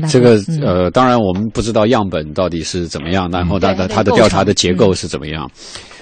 [0.09, 5.51] 这个呃，当然我们不知道样本到底是怎么样，然后它的它的调查的结构是怎么样。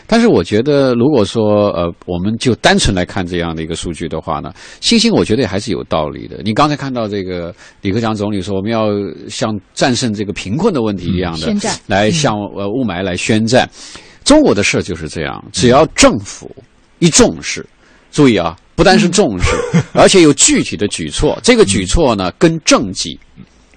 [0.07, 6.37] 但是我觉得，如果说呃，我们就单纯来看这样的一个数据的话呢，信心我觉得还是有道理的。
[6.45, 8.89] 你刚才看到这个李克强总理说，我们要
[9.31, 11.47] 像战胜这个贫困的问题一样的，
[11.87, 13.67] 来向呃雾霾来宣战。
[14.25, 16.55] 中国的事就是这样，只要政府
[16.99, 17.67] 一重视，
[18.13, 19.51] 注意啊，不单是重视，
[19.95, 21.39] 而且有具体的举措。
[21.43, 23.19] 这个举措呢，跟政绩、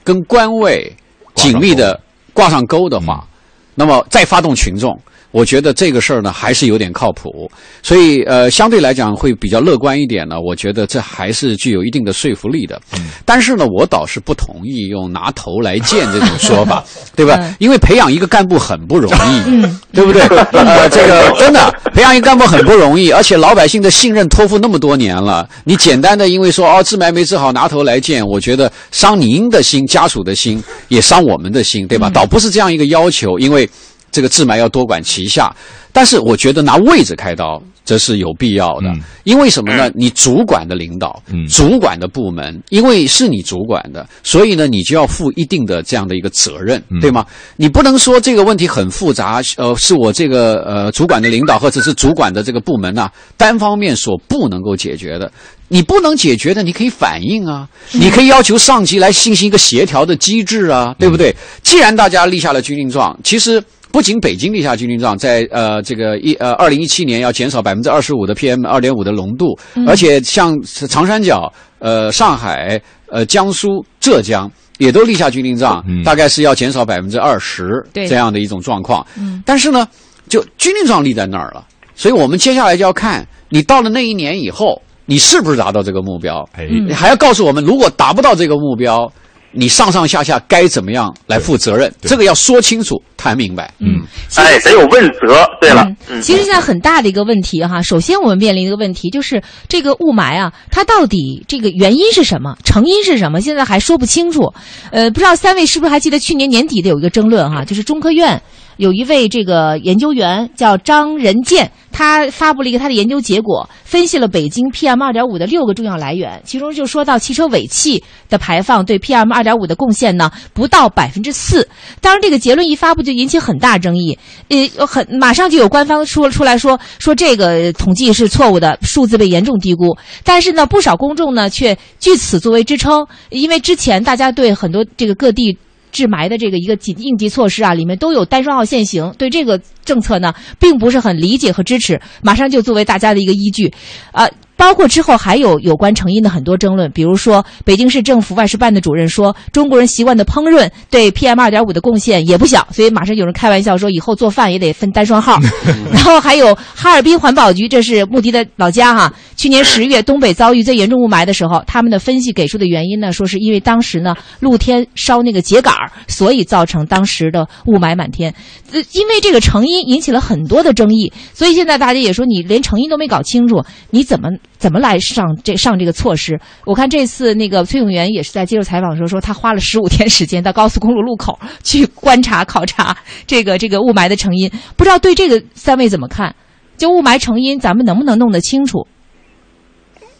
[0.03, 0.91] 跟官位
[1.35, 1.99] 紧密的
[2.33, 3.27] 挂上钩的话，
[3.75, 4.99] 那么再发动群众。
[5.37, 7.47] 我觉得这个事儿呢还是有点靠谱，
[7.83, 10.35] 所以呃相对来讲会比较乐观一点呢。
[10.41, 12.81] 我觉得这还是具有一定的说服力的。
[13.23, 16.83] 但是呢，我倒是不同意用拿头来见这种说法，
[17.15, 17.53] 对吧？
[17.59, 19.61] 因为培养一个干部很不容易，
[19.93, 20.23] 对不对？
[20.57, 32.09] 呃，这个真的培养一个干部很不容易，而且老百姓的信任托付那么多年了，你简单的因为说哦治霾没治好拿头来见，我觉得伤您的心、家属的心，也伤我们的心，对吧？
[32.09, 33.69] 倒不是这样一个要求，因为。
[34.17, 35.55] 这个治霾要多管齐下，
[35.91, 38.91] 但是我觉得拿位置开刀则是有必要的，
[39.25, 39.91] 因为什么呢？
[39.93, 47.23] 你主管的领导，主管的部门，因为是你主管的，所以呢，你就要负一定的这样的一个责任，对吗？
[47.57, 55.31] 你不能说这个问题很复杂，呃，是我这个呃主管的领导或者是主管的这个部门呐，单方面所不能够解决的。
[55.69, 61.35] 你不能解决的，你可以反映啊，你可以要求上级来进行一个协调的机制啊，对不对？
[61.61, 63.63] 既然大家立下了军令状，其实。
[63.91, 79.05] 不仅北京立下军令状，在呃这个一呃二零一七年要减少百分之二十五的 PM 二点五的浓度，而且像长三角、呃上海、呃江苏、浙江也都立下军令状，大概是要减少百分之二十这样的一种状况。
[79.45, 79.87] 但是呢，
[80.29, 86.47] 就军令状立在那儿了，所以我们接下来就要看你到了那一年以后，你是不是达到这个目标？
[86.87, 89.11] 你还要告诉我们，如果达不到这个目标。
[89.51, 91.91] 你上上下下该怎么样来负责任？
[92.01, 93.73] 这个要说清楚、谈明白。
[93.79, 94.01] 嗯，
[94.35, 95.49] 哎，得有问责。
[95.59, 95.87] 对了，
[96.21, 102.55] 其实现在很大的一个问题哈，首先我们面临一个问题就是这个雾霾啊，它到底这个原因是什么？
[102.63, 103.41] 成因是什么？
[103.41, 104.53] 现在还说不清楚。
[104.91, 108.41] 呃，不知道三位是不是还记得去年年底的有一个争论哈，就是中科院。
[108.77, 121.67] 有一位这个研究员叫张仁健，他发布了一个他的研究结果，分析了北京 PM 二点五的六个重要来源，其中就说到汽车尾气的排放对 PM 二点五的贡献呢不到百分之四。
[121.99, 124.17] 当然，这个结论一发布就引起很大争议，
[124.49, 129.97] 呃，很马上就有官方说出来说说这个统计是错误的，数字被严重低估。
[130.23, 135.57] 但是呢，不少公众呢却据此作为支撑，因为之前大家对很多这个各地。
[135.91, 143.71] 治霾的这个一个紧应急措施啊，里面都有单双号限行，对这个政策呢，并不是很理解和支持，马上就作为大家的一个依据，
[144.11, 144.27] 啊。
[144.57, 155.39] 包括之后还有有关成因的很多争论，比如说北京市政府外事办的主任说，中国人习惯的烹饪对 PM 二点五的贡献也不小，所以马上有人开玩笑说，以后做饭也得分单双号。
[155.93, 168.33] 然后还有哈尔滨环保局，这是穆迪的老家哈，去年十月东北遭遇最严重雾霾的时候，他们的分析给出的原因呢，说是因为当时呢露天烧那个秸秆儿，所以造成当时的雾霾满天。
[168.71, 174.29] 呃，因为这个成因引起了很多的争议，所以现在大家也说，你连成因都没搞清楚，你怎么？
[174.57, 176.39] 怎么来上这上这个措施？
[176.65, 184.49] 我看这次那个崔永元也是在接受采访的时候说，他花了十五天时间到高速公路路口去观察考察这个这个雾霾的成因。
[184.75, 186.35] 不知道对这个三位怎么看？
[186.75, 188.87] 就雾霾成因，咱们能不能弄得清楚？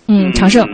[0.08, 0.65] 嗯，长胜，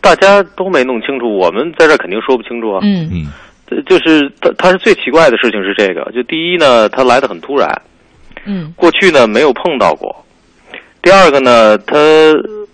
[0.00, 2.80] 大家都没弄清楚，我们在这肯定说不清楚啊。
[2.82, 7.70] 嗯嗯，就是他他是最奇怪的事情是这个，就第一呢，他来的很突然，
[8.46, 10.24] 嗯，过去呢没有碰到过。
[11.02, 11.96] 第二个呢，他。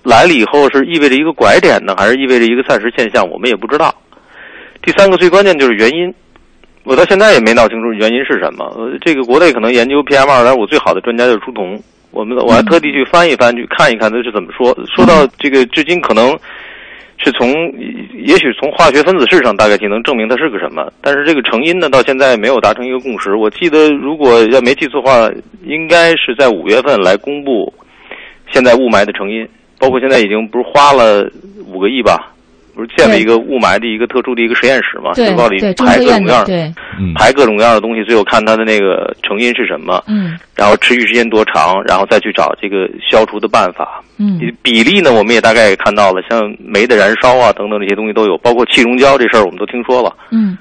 [0.02, 3.28] 来了以后是意味着一个拐点呢，还是意味着一个暂时现象？
[3.28, 3.94] 我们也不知道。
[4.82, 6.12] 第三个最关键就是原因，
[6.84, 8.90] 我到现在也没闹清楚原因是什么。
[9.02, 11.78] 这个国内可能研究 PM 二点五最好的专家就是朱彤，
[12.12, 14.74] 我们我还特地去翻一翻，去看一看他是怎么说。
[14.96, 16.30] 说到这个，至今可能
[17.18, 17.52] 是从
[18.24, 23.34] 也许从化学分子式上大概就能证明它是个什么，但是这个成因呢，到现在没有达成一个共识。
[23.34, 25.30] 我记得如果要没记错的话，
[25.66, 27.70] 应该是在五月份来公布
[28.50, 29.46] 现在雾霾的成因。
[29.80, 31.28] 包括现在已经不是花了
[31.66, 32.30] 五个亿吧，
[32.74, 35.12] 不是建了一个雾霾的一个特殊的一个实验室嘛？
[35.14, 36.72] 对，里排各种各样，对，
[37.14, 50.56] 排各种各样的东西，最后看它的那个成因是什么，嗯，然后持续时间多长，然后再去找这个消除的办法，嗯，比例呢，我们也大概也看到了，像煤的燃烧啊等等这些东西都有，包括气溶胶这事儿，我们都听说了，嗯。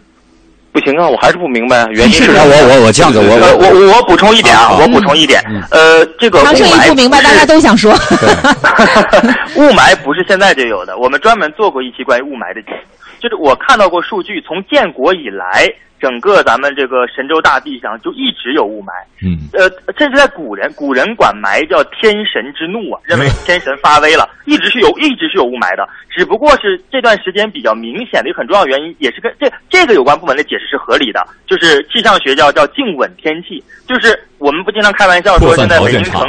[0.71, 2.31] 不行啊，我还是不明白原因是。
[2.31, 7.91] 我我我这样子，我我我补充一点啊，我补充一点，呃，这个雾霾不明白，大家都想说。
[9.55, 12.77] 雾霾不是现在就有的，我们专门做过一期关于雾霾的节目，
[13.19, 15.71] 就是我看到过数据，从建国以来。
[15.99, 36.21] 整个咱们这个神州大地上就一直有雾霾，嗯，呃，甚至在古人，古人管霾叫天神之怒啊，认为天神发威了，一直是有，一直是有雾霾的，只不过是这段时间比较明显的一个很重要原因，也是跟这这个有关部门的解释是合理的，就是气象学叫叫静稳天气，就是我们不经常开玩笑说现在北京城。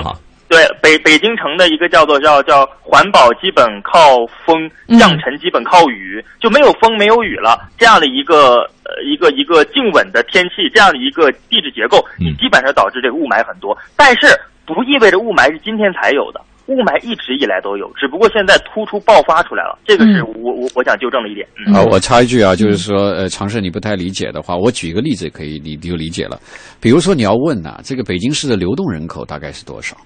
[0.50, 13.78] 对北北京城的一个叫做叫叫环保基本靠风，降尘基本靠雨，就没有风没有雨了，这样的一个呃一个一个静稳的天气，这样的一个地质结构，你基本上导致这个雾霾很多。
[13.96, 14.26] 但是
[14.66, 19.78] 不意味着雾霾是今天才有的，雾霾一直以来都有，只不过现在突出爆发出来了。
[19.86, 21.46] 这个是我我我想纠正的一点。
[21.72, 26.40] 啊，我插一句啊，就是说呃，尝试你不太理解的话，我举一个例子可以，你就理解了。
[26.80, 29.96] 比如说你要问呐，这个北京市的流动人口大概是多少？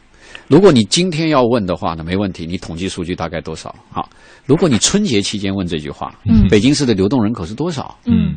[0.49, 3.75] 如果你今天要问的话呢，没问题，你统计数据大概多少？
[3.91, 4.09] 好，
[4.47, 7.97] 如果你春节期间问这句话，嗯，北京市的流动人口是多少？
[8.05, 8.37] 嗯，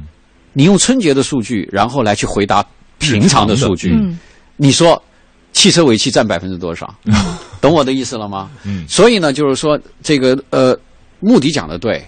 [0.53, 2.65] 你用春节的数据，然后来去回答
[2.99, 4.17] 平常的数据，嗯，
[4.55, 5.01] 你说
[5.53, 6.93] 汽车尾气占百分之多少？
[7.61, 8.49] 懂我的意思了吗？
[8.63, 10.77] 嗯，所以呢，就是说这个呃，
[11.19, 12.03] 目的讲的对。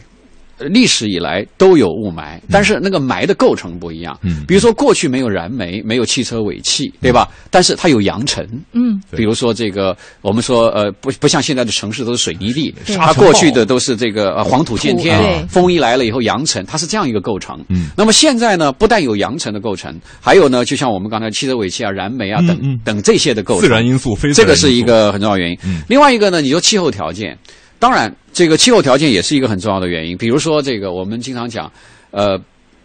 [0.59, 4.17] 历史以来都有雾霾，但是那个霾的构成不一样。
[4.23, 7.27] 嗯，比如说过去没有燃煤，没有汽车尾气，对吧？
[7.49, 8.47] 但是它有扬尘。
[8.73, 17.57] 嗯，比如说这个，我们说呃，不不像现在的城市都是水泥地，它过去的都是这个呃黄土见天，风一来了以后扬尘，它是这样一个构成。
[17.69, 23.61] 嗯，那么现在呢，不但有扬尘的构成，还有呢，就像我们刚才汽车尾气啊、燃煤啊等等这些的构成。
[23.61, 25.57] 自然因素非这个是一个很重要原因。
[25.65, 27.37] 嗯，另外一个呢，你说气候条件。
[27.79, 30.17] 当然，这个气候条件也是一个很重要的原因。
[30.17, 31.71] 比如说，这个我们经常讲，
[32.11, 32.37] 呃，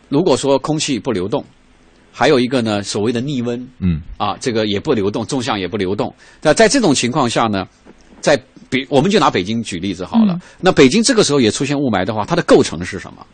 [0.09, 1.45] 如果说空气不流动，
[2.13, 6.15] 还有一个呢，所谓的逆温，嗯，啊，这个也不流动，纵向也不流动。
[6.41, 7.67] 那在这种情况下呢，
[8.21, 10.39] 在比我们就拿北京举例子好了。
[10.61, 13.27] 那北京这个时候也出现雾霾的话，它的构成是什么？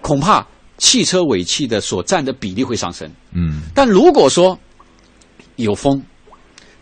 [0.00, 0.46] 恐怕
[0.78, 3.10] 汽车尾气的所占的比例会上升。
[3.32, 4.56] 嗯，但如果说
[5.56, 6.00] 有风，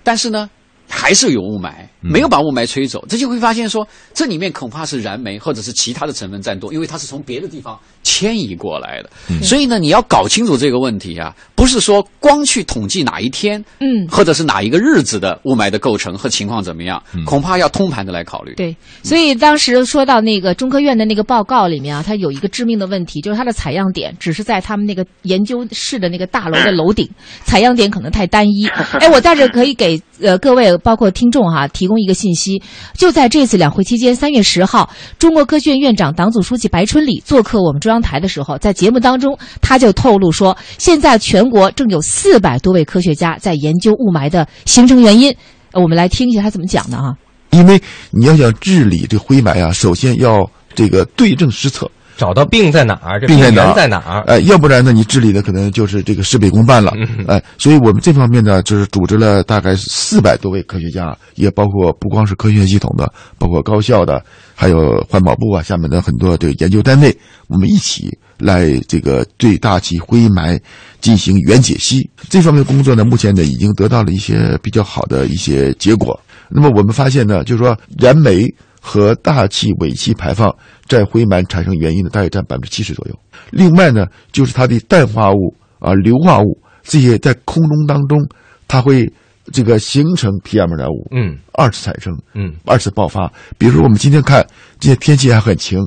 [0.03, 0.51] 但是呢？
[0.89, 9.11] 还是有雾霾，没有把雾霾吹走，这就会发现说，这里面恐怕是燃煤或者是其他的成分占多，因为它是从别的地方迁移过来的。
[9.43, 18.55] 所以呢，你要搞清楚这个问题啊，不是说光去统计哪一天，嗯，或者是哪一个日子的雾霾的构成和情况怎么样，恐怕要通盘的来考虑。
[18.55, 27.11] 对，所以当时说到那个中科院的那个报告里面啊，它有一个致命的问题，就是它的采样点只是在他们那个研究室的那个大楼的楼顶，
[27.45, 28.69] 采样点可能太单一。
[29.01, 32.63] 哎，我在这可以给呃各位包括听众哈提供一个信息，
[32.95, 45.35] 就在这次两会期间，三月十号，中国科学院院长、党组书记白春礼做客我们中央台的时候，在节目当中他就透露说，现在全中国正有四百多位科学家在研究雾霾的形成原因。
[45.73, 47.17] 我们来听一下他怎么讲的啊。
[47.53, 47.81] 因为
[48.11, 54.25] 你要想治理这灰霾啊，首先要这个对症施策，找到病在哪儿，病在哪儿，在哪儿？
[54.27, 56.93] 哎，要不然呢，你治理的可能就是这个事倍功半了。
[57.29, 64.21] 哎，所以我们这方面呢，就是组织了大概四百多位科学家，也包括不光是科学系统的，包括高校的，
[64.57, 70.61] 还有环保部啊下面的很多这个研究单位，我们一起来这个对大气灰霾
[71.01, 72.11] 进行原解析。
[72.29, 76.21] 这方面的工作呢，目前呢已经得到了一些比较好的一些结果。
[76.49, 80.55] 那么我们发现呢，就是说燃煤和大气尾气排放
[80.87, 83.19] 占灰霾产生原因的大约占百分之七十左右。
[83.51, 88.19] 另外呢，就是它的氮化物啊、硫化物这些在空中当中，
[88.67, 89.11] 它会
[89.53, 93.33] 这个形成 PM 二点五，嗯，二次产生，嗯，二次爆发。
[93.57, 94.47] 比如说我们今天看，
[94.79, 95.79] 今天天气还很晴，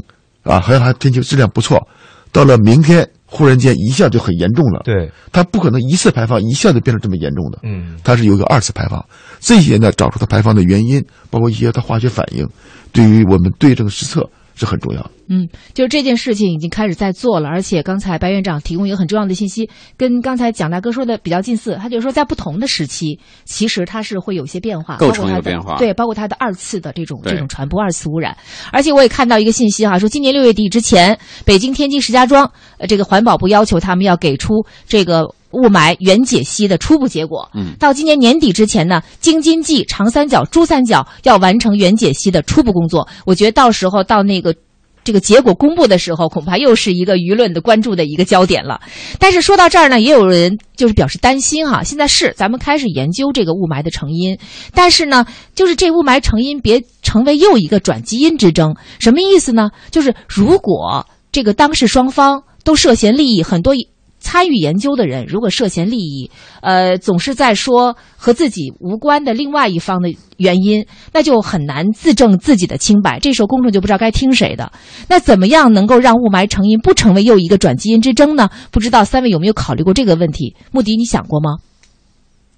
[0.43, 1.87] 啊，好像还天气质量不错，
[2.31, 3.07] 到了明天。
[3.33, 9.03] 忽然间一下就很严重了，对，它不可能一次排放一下就变成这么严重的，嗯，它是有一个二次排放，
[9.39, 12.45] 这些呢找出它排放的原因，包括一些它化学反应，
[12.91, 15.09] 对于我们对症施策是很重要。
[15.33, 21.77] 嗯，就是这件事情已经开始在做了，而且刚才白院长提供一个很重要的信息，跟刚才蒋大哥说的比较近似。
[21.81, 28.35] 他就是说，在不同的时期，其实它是会有些变化，构成有变化，对，包括它的二次的这种这种传播、二次污染。
[28.73, 37.49] 而且我也看到一个信息哈，说今年六月底之前，北京、天津、石家庄，呃，这个环保部要求他们要给出这个雾霾原解析的初步结果。
[37.53, 43.07] 嗯，到今年年底之前呢，京津冀、长三角、珠三角要完成原解析的初步工作。
[43.25, 44.53] 我觉得到时候到那个。
[45.03, 48.81] 这个结果公布的时候，恐怕又是一个舆论的关注的一个焦点了。
[49.19, 51.83] 但是说到这儿呢，也有人就是表示担心哈。
[51.83, 54.37] 现在是咱们开始研究这个雾霾的成因，
[54.73, 58.75] 但是呢，就是这雾霾成因别成为又一个转基因之争。
[58.99, 59.71] 什么意思呢？
[59.89, 63.73] 就是如果这个当事双方都涉嫌利益，很多。
[64.21, 66.31] 参与研究的人如果涉嫌利益，
[66.61, 73.19] 呃，总是在说和自己无关的另外一方的原因，那就很难自证自己的清白。
[73.19, 74.71] 这时候公众就不知道该听谁的。
[75.09, 78.49] 那怎么样能够让雾霾成因不成为又一个转基因之争呢？
[78.71, 80.55] 不知道三位有没有考虑过这个问题？
[80.71, 81.57] 穆迪，你想过吗？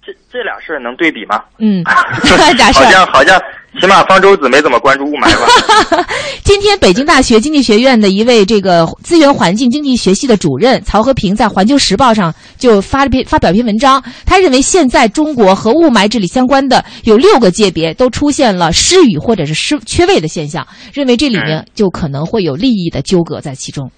[0.04, 1.40] 这这俩事儿能对比吗？
[1.58, 3.40] 嗯， 好像好像。
[3.80, 6.06] 起码方舟子没怎么关注雾霾吧？
[6.44, 23.90] 今天北京大学经济学院的一位这个资源环境经济学系的主任曹和平在《环球时报》上就发了篇发表一篇文章，他认为现在中国和雾霾治理相关的有六个界别都出现了失语或者是失缺位的现象，认为这里面就可能会有利益的纠葛在其中。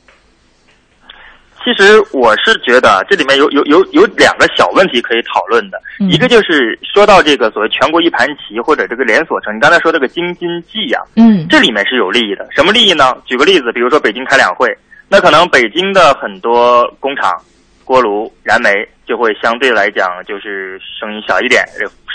[1.66, 12.46] 其实我是觉得这里面有有有有两个小问题可以讨论的，一个就是说到这个所谓全国一盘棋或者这个连锁城，你刚才说这个京津冀呀，嗯，这里面是有利益的。
[12.52, 13.20] 什么利益呢？
[13.24, 14.72] 举个例子，比如说北京开两会，
[15.08, 17.34] 那可能北京的很多工厂、
[17.82, 18.70] 锅炉、燃煤
[19.04, 21.64] 就会相对来讲就是声音小一点，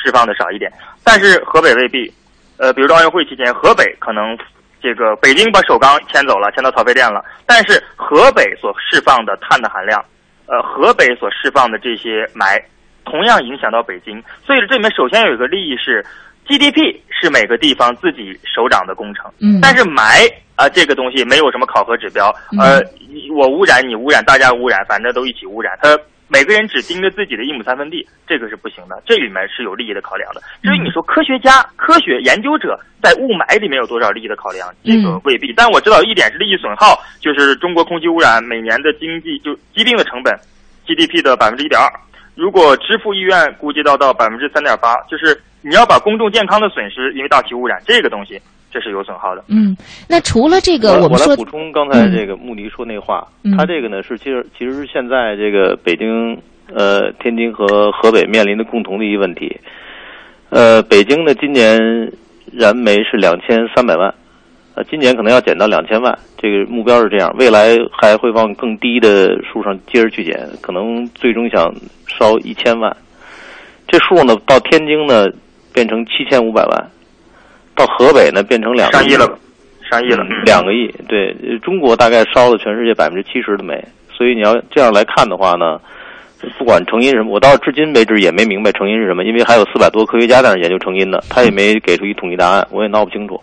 [0.01, 0.71] 释放的少一点。
[1.03, 2.09] 但是河北未必，
[2.55, 4.37] 呃，比如说奥运会期间，河北可能。
[4.81, 7.23] 这个北京把首钢迁走了，迁到曹妃甸了。
[7.45, 10.03] 但是河北所释放的碳的含量，
[10.47, 12.61] 呃，河北所释放的这些霾，
[13.05, 14.21] 同样影响到北京。
[14.45, 16.03] 所以这里面首先有一个利益是
[16.47, 19.31] ，GDP 是每个地方自己首长的工程。
[19.39, 19.59] 嗯。
[19.61, 22.33] 但是霾啊，这个东西没有什么考核指标。
[22.59, 22.81] 呃，
[23.35, 25.77] 我污染你污染，大家污染，反正都一起污染。
[25.81, 25.97] 它。
[26.31, 29.03] 每个人只盯着自己的一亩三分地，这个是不行的。
[29.05, 30.41] 这里面是有利益的考量的。
[30.63, 35.51] 至于你说科学家、科学研究者在雾霾里面有多少利益的考量，这个未必。
[35.51, 40.33] 但我知道一点是利益损耗，就是中国空气污染每年的经济就疾病的成本
[40.87, 41.91] ，GDP 的百分之一点二。
[42.33, 48.39] 如果支付意愿估计到到百分之三点八，就是你要把公众健康的损失，因为大气污染这个东西。
[48.73, 49.43] 这是有损耗的。
[49.49, 49.75] 嗯，
[50.07, 56.41] 那除了这个，我们说补充刚才这个穆迪说那话，他这个呢是其实其实是现在这个北京、
[56.73, 59.59] 呃天津和河北面临的共同的一个问题。
[60.51, 61.77] 呃，北京呢今年
[62.49, 64.07] 燃煤是两千三百万，
[64.75, 71.69] 呃，今年可能要减到两千万，这个目标是这样，未来还会往更低的数上接着去减，可能最终想
[72.07, 72.95] 烧一千万。
[73.85, 75.27] 这数呢到天津呢
[75.73, 76.89] 变成七千五百万。
[77.75, 79.25] 到河北呢，变成两上亿了，
[79.89, 80.93] 上亿了，两个亿。
[81.07, 85.79] 对中国大概烧了全世界百分之七十的煤，所以你要这样来看的话呢，
[86.57, 93.39] 不管成因是什么，我到至今为止也没明白成因是什么，因为还有四百多科学家在那研究成因呢，他也没给出一统一答案，我也闹不清楚。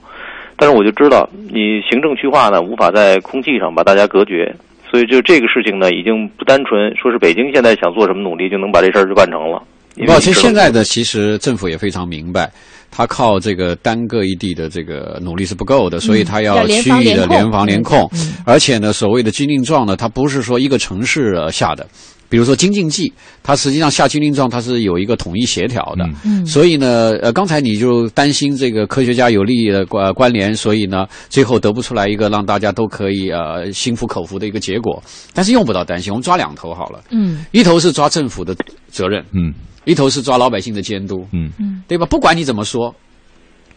[0.57, 4.55] 但是我就知道，你行政区划呢，无法在空气上把大家隔绝，
[4.91, 9.63] 所以就这个事情呢，已经不单纯说是北京现在想做什么努力就能把这事儿就办成了。
[10.07, 12.51] 不，其实现在的其实政府也非常明白。
[12.91, 18.11] 他靠这个单个一地的这个努力是不够的，所以他要区域的联防联控，
[18.47, 21.87] 而且呢，所谓的军令状呢，它不是说一个城市下的，
[22.31, 26.09] 比如说京津冀，它实际上下军令状它是有一个统一协调的，
[26.47, 35.01] 所以呢，呃，刚才你就担心这个科学家有利益的关关联，所以呢，最后得不出来一个让大家都可以呃心服口服的一个结果，
[35.35, 38.57] 但是用不到担心，我们抓两头好了，嗯，一头是抓政府的
[38.91, 39.53] 责任，嗯。
[39.89, 42.05] 一头是抓老百姓的监督，嗯嗯，对吧？
[42.05, 42.95] 不管你怎么说，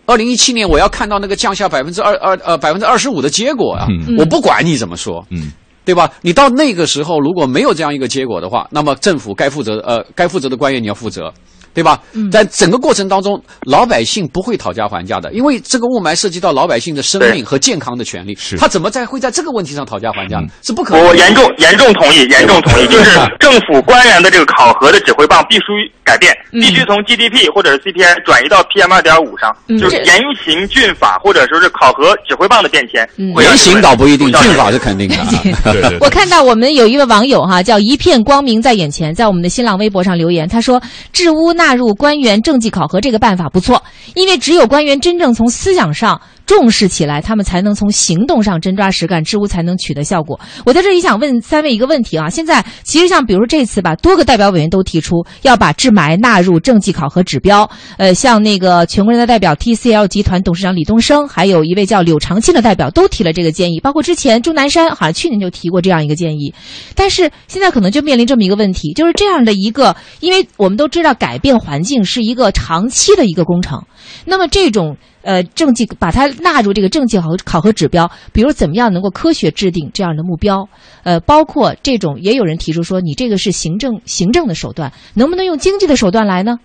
[0.05, 3.87] 二零一七年我要看到那个降下百分之二二呃百分之二十五的结果啊！
[4.17, 5.51] 我不管你怎么说，嗯，
[5.85, 6.11] 对吧？
[6.21, 11.33] 你到那个时候如果没有这样一个结果的话，那么政府该负责呃该负责的官员你要负责。
[11.73, 11.99] 对吧？
[12.31, 18.35] 在整个过程当中，老百姓不会讨价还价的，因为这个雾霾涉及到老百姓的生命和健康的权利。
[18.35, 20.41] 是，他怎么在会在这个问题上讨价还价？
[20.61, 21.05] 是不可能。
[21.05, 25.63] 我严重严重同意，严重同意，就是 政府官员的这个考核的指挥棒必须
[26.03, 33.07] 改变，必须从 GDP 或者是 CPI 转移到 PM 二点五上，就是严刑峻法或者说是考核指挥棒的变迁。
[33.17, 35.15] 严刑倒不一定，峻法是肯定的。
[36.01, 40.81] 我看到我们有一位网友哈，叫一片光明在眼前，在我们的新浪微博上留言，他说
[41.13, 43.83] ：“治污。”纳入官员政绩考核这个办法不错，
[44.15, 46.19] 因为只有官员真正从思想上。
[46.51, 50.37] 重视起来，他们才能从行动上真抓实干，治污才能取得效果。
[50.65, 57.69] 我在这里想问三位一个问题啊，现在其实像比如这次吧，多个代表委员都提出要把治霾纳入政绩考核指标。
[57.95, 66.53] 呃，像那个全国人大代表 TCL 集团董事长李东生，还有一位叫柳长庆的代表都提了这个建议，包括之前钟南山好像去年就提过这样一个建议。
[66.95, 73.85] 但是现在可能就面临这么一个问题，就是这样的一个，因为我们都知道改变环境是一个长期的一个工程，
[74.25, 74.97] 那么这种。
[75.21, 80.67] 呃，政绩把它纳入这个政绩考考核指标，比如怎么样能够科学制定这样的目标？
[81.03, 86.59] 呃，包括这种也有人提出说，你这个是行政行政的手段，能不能用经济的手段来呢？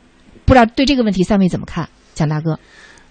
[0.45, 1.89] 不知道对这个问题三位怎么看？
[2.15, 2.59] 蒋大哥，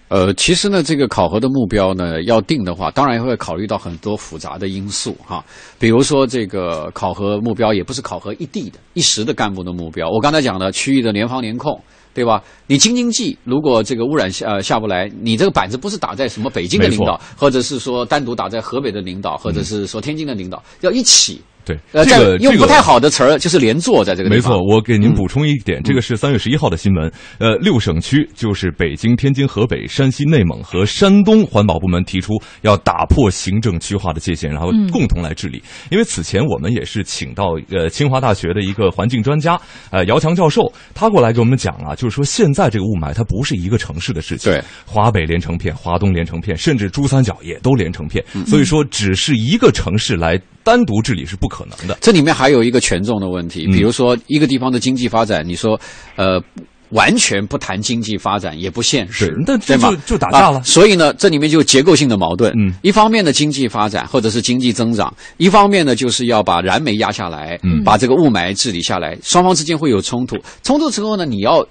[0.08, 5.44] 呃，其实呢，这个考核的目标呢，要定的话，当然也会考虑到很多复杂的因素哈，
[5.78, 11.80] 比如说这个考核目标也不是考核一地的一时的干部的目标，我刚才讲的区域的联防联控。
[12.16, 12.42] 对吧？
[12.66, 21.42] 你京津冀如果这个污染下呃下不来，你这个板子不是打在什么北京的领导，或者是说单独打在河北的领导，或者是说天津的领导，要一起。
[21.66, 24.52] 对，呃，这个用不太好的词儿就是连坐在这个地方。
[24.52, 27.12] 没错，我给您补充一点，这个是三月十一号的新闻。
[27.38, 35.60] 呃，六省区就是北京、天津、河北、山西、内蒙和山东环保部门提出要打破行政区划的界限，然后共同来治理。
[35.90, 39.60] 因为此前我们也是请到呃清华大学的一个环境专家
[39.90, 50.40] 呃姚强教授，他过来给我们讲啊，就是说现在这个雾霾它不是一个城市的事情，对，华北连成片，华东连成片，甚至珠三角也都连成片，所以说只是一个城市来。
[50.66, 51.96] 单独治理是不可能的。
[52.00, 55.80] 这里面还有一个权重的问题，比如说一个地方的经济发展，你说，
[56.16, 56.42] 呃，
[56.90, 59.96] 完全不谈经济发展也不现实，对吗？
[60.04, 60.60] 就打架了。
[60.64, 62.52] 所以呢，这里面就结构性的矛盾。
[62.58, 70.36] 嗯，一方面的经济发展或者是经济增长，一方面呢就是要把燃煤压下来，把这个雾霾治理下来，双方之间会有冲突。
[70.64, 71.64] 冲突之后呢，你要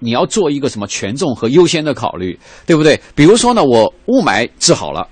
[0.00, 2.36] 你要做一个什么权重和优先的考虑，
[2.66, 3.00] 对不对？
[3.14, 5.06] 比如说呢，我雾霾治好了，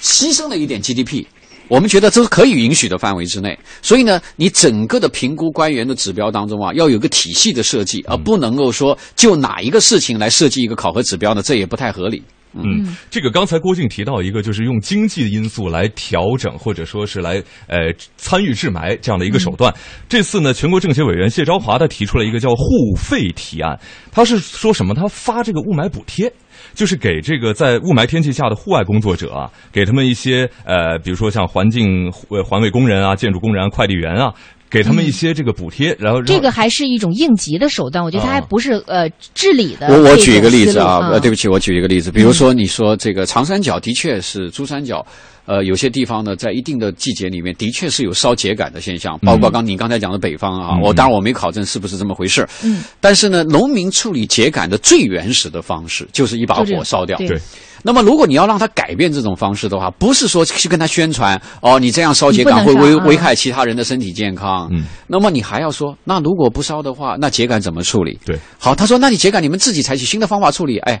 [0.00, 1.26] 牺牲了一点 GDP。
[1.68, 11.42] 我们觉得这是可以允许的范围之内，所以呢，你整个的评估官员的指标当中啊，要有个体系的设计，而不能够说就哪一个事情来设计一个考核指标呢？
[11.42, 12.22] 这也不太合理。
[12.58, 19.74] 嗯，这个刚才郭靖提到一个，就是用经济的因素来调整，或者说是来呃参与治霾这样的一个手段。
[20.08, 23.78] 这次呢，全国政协委员谢昭华他提出了一个叫互费提案，
[24.10, 24.94] 他是说什么？
[24.94, 26.32] 他发这个雾霾补贴。
[26.76, 32.12] 就是给这个在雾霾天气下的户外工作者啊，给他们一些呃，比如说像环境
[32.44, 34.32] 环卫工人啊、建筑工人、快递员啊，
[34.70, 39.88] 给他们一些这个补贴，然后这个还是一种应急的手段，我觉得它还不是呃治理的。
[39.88, 45.04] 我我举一个例子啊，呃，对不起，我举一个例子，比如说你说这个长三角的确是珠三角。
[45.48, 52.44] 呃，有些地方呢，在一定的季节里面，的确是有烧秸秆的现象，包括刚你刚才讲的北方啊，我当然我没考证是不是这么回事。
[52.64, 57.16] 嗯，但是呢，农民处理秸秆的最原始的方式就是一把火烧掉。
[57.18, 57.40] 对。
[57.86, 64.68] 那么，如果你要让他改变这种方式的话，不是说去跟他宣传哦，你这样烧秸秆会危危害其他人的身体健康。
[64.72, 64.82] 嗯。
[65.06, 68.18] 那么你还要说，那如果不烧的话，那秸秆怎么处理？
[68.26, 68.36] 对。
[68.58, 70.78] 好，他说，那你秸秆你们自己采取新的方法处理。
[70.80, 71.00] 哎。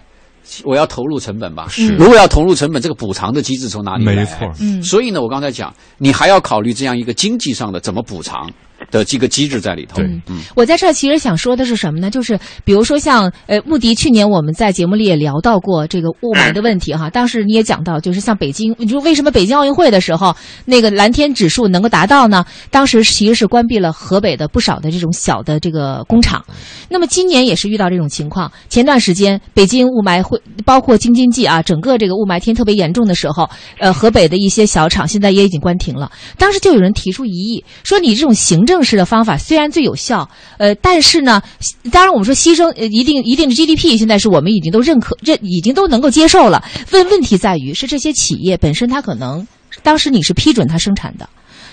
[0.62, 1.96] 我要投入成本吧，是。
[1.96, 4.14] 如果要投入成本，这个补偿的机制从哪里来？
[4.14, 4.80] 没错，嗯。
[4.80, 8.48] 所以呢，我刚才讲，你还要考虑这样一个经济上的怎么补偿，
[8.90, 10.02] 的这个机制在里头。
[10.02, 12.10] 嗯，我在这儿其实想说的是什么呢？
[12.10, 17.10] 就是比如说像呃，穆迪去年我们在节目里也聊到过这个雾霾的问题哈。
[17.10, 20.34] 当时你也讲到，就是像北京，你说为什么北京奥运会的时候
[20.64, 22.44] 那个蓝天指数能够达到呢？
[22.70, 26.44] 当时其实是关闭了河北的不少的这种小的这个工厂。
[26.88, 28.50] 那么今年也是遇到这种情况。
[28.68, 36.10] 前段时间北京雾霾会包括京津冀啊，整个这个雾霾天特别严重的时候，呃，河北的一些小厂现在也已经关停了。
[36.38, 41.40] 当时就有人提出疑议，说你这种行政正式的方法虽然最有效，呃，但是呢，
[41.90, 46.62] 当然我们说牺牲呃一定一定的 GDP，现在是我们已经都认可认已经都能够接受了。
[46.92, 49.48] 问问题在于是这些企业本身它可能
[49.82, 51.26] 当时你是批准它生产的，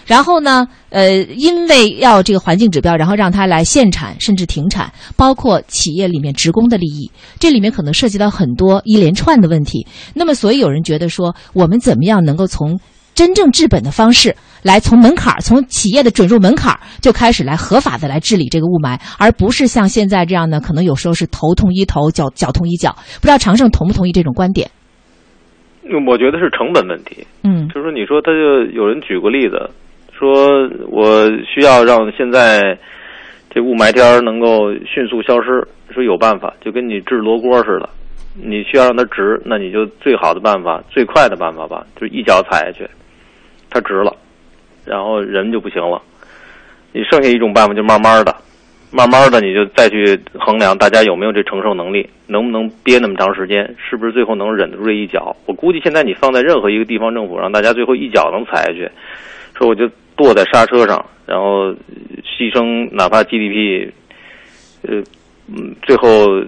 [0.06, 9.86] 然后呢，呃，因为要这个环境指标，然后让它来限产甚至停产，包括企业里面职工的利益，这里面可能涉及到很多一连串的问题。
[10.14, 12.80] 那么，所以有人觉得说，我们怎么样能够从
[13.14, 14.38] 真正治本的方式？
[14.64, 22.95] 来从门槛儿，从企业的准入门槛儿就开始来合法的来治理这个雾霾，而不是像现在这样的，可能有时候是头痛医头，脚脚痛医脚。
[23.22, 24.70] 不知道常胜同不同意这种观点？
[26.07, 27.28] 我觉得是成本问题。
[27.43, 29.70] 嗯，就是说，你说他就有人举过例子，
[30.18, 32.78] 说我需要让现在
[33.49, 37.89] 这雾霾天能够迅速消失，说有办法，就跟你治罗锅似的，
[38.34, 42.89] 你需要让它直，那你就最好的办法、最快的办法吧，就一脚踩下去，
[43.70, 44.16] 它直了。
[44.86, 46.01] 然后人就不行了，
[46.91, 48.36] 你剩下一种办法就慢慢的，
[48.91, 55.36] 慢慢的你就再去衡量大家有没有这承受能力，能不能憋那么长时间，是不是最后能忍得住这一脚？
[55.45, 58.89] 我估计现在你放在任何一个地方政府，让大家最后一脚能踩下去，
[59.57, 61.71] 说我就跺在刹车上，然后
[62.21, 63.89] 牺牲哪怕 GDP，
[64.84, 65.01] 呃，
[65.47, 66.43] 嗯，最后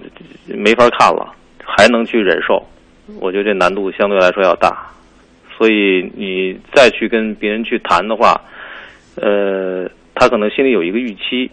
[0.46, 1.34] 没法看了，
[1.64, 2.64] 还能去忍受，
[3.18, 4.86] 我觉得这难度相对来说要大。
[5.56, 8.38] 所以你再去跟别人去谈的话，
[9.16, 11.50] 呃，他可能心里有一个预期，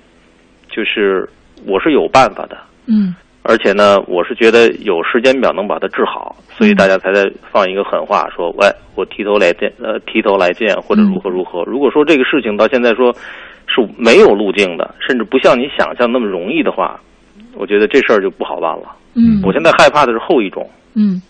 [0.70, 1.30] 就是
[1.66, 11.64] 我是有办法的，嗯，而且呢，我是觉得有时间表能把它治好，所以大家才在放一个狠话，说，喂，我提头来见，呃，提头来见，或者如何如何。
[11.64, 13.16] 如果说这个事情到现在说
[13.68, 16.99] 是没有路径的，甚至不像你想象那么容易的话，
[17.56, 18.95] 我觉得这事儿就不好办了。
[19.16, 20.70] 嗯，我现在害怕的是后一种。
[20.95, 21.22] 嗯。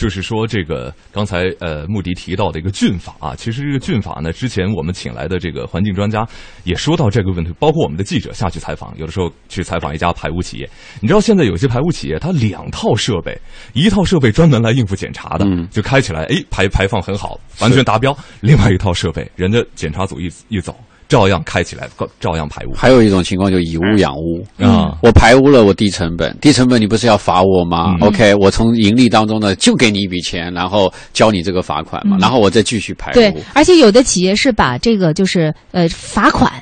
[0.00, 6.26] 就是说，这个刚才呃，穆迪提到的一个菌法啊，其实这个菌法呢，之前我们请来的这个环境专家
[6.64, 10.66] 也说到这个问题，包括我们的记者下去采访，有的时候去采访一家排污企业，
[11.02, 13.38] 你知道现在有些排污企业，它两套设备，
[13.74, 20.74] 一套设备专门来应付检查的，就开起来，哎，排排放很好，完全达标；另外一套设备，人家检查组一一走。
[21.10, 21.88] 照样开起来，
[22.20, 22.72] 照样排污。
[22.72, 24.96] 还有一种情况就以污养污啊！
[25.02, 33.14] 我排污了，我低成本，低成本你不是要罚我吗？OK，我从盈利当中呢就给你一笔钱，然后交你这个罚款嘛，然后我再继续排污。
[33.14, 36.52] 对，而且有的企业是把这个就是呃罚款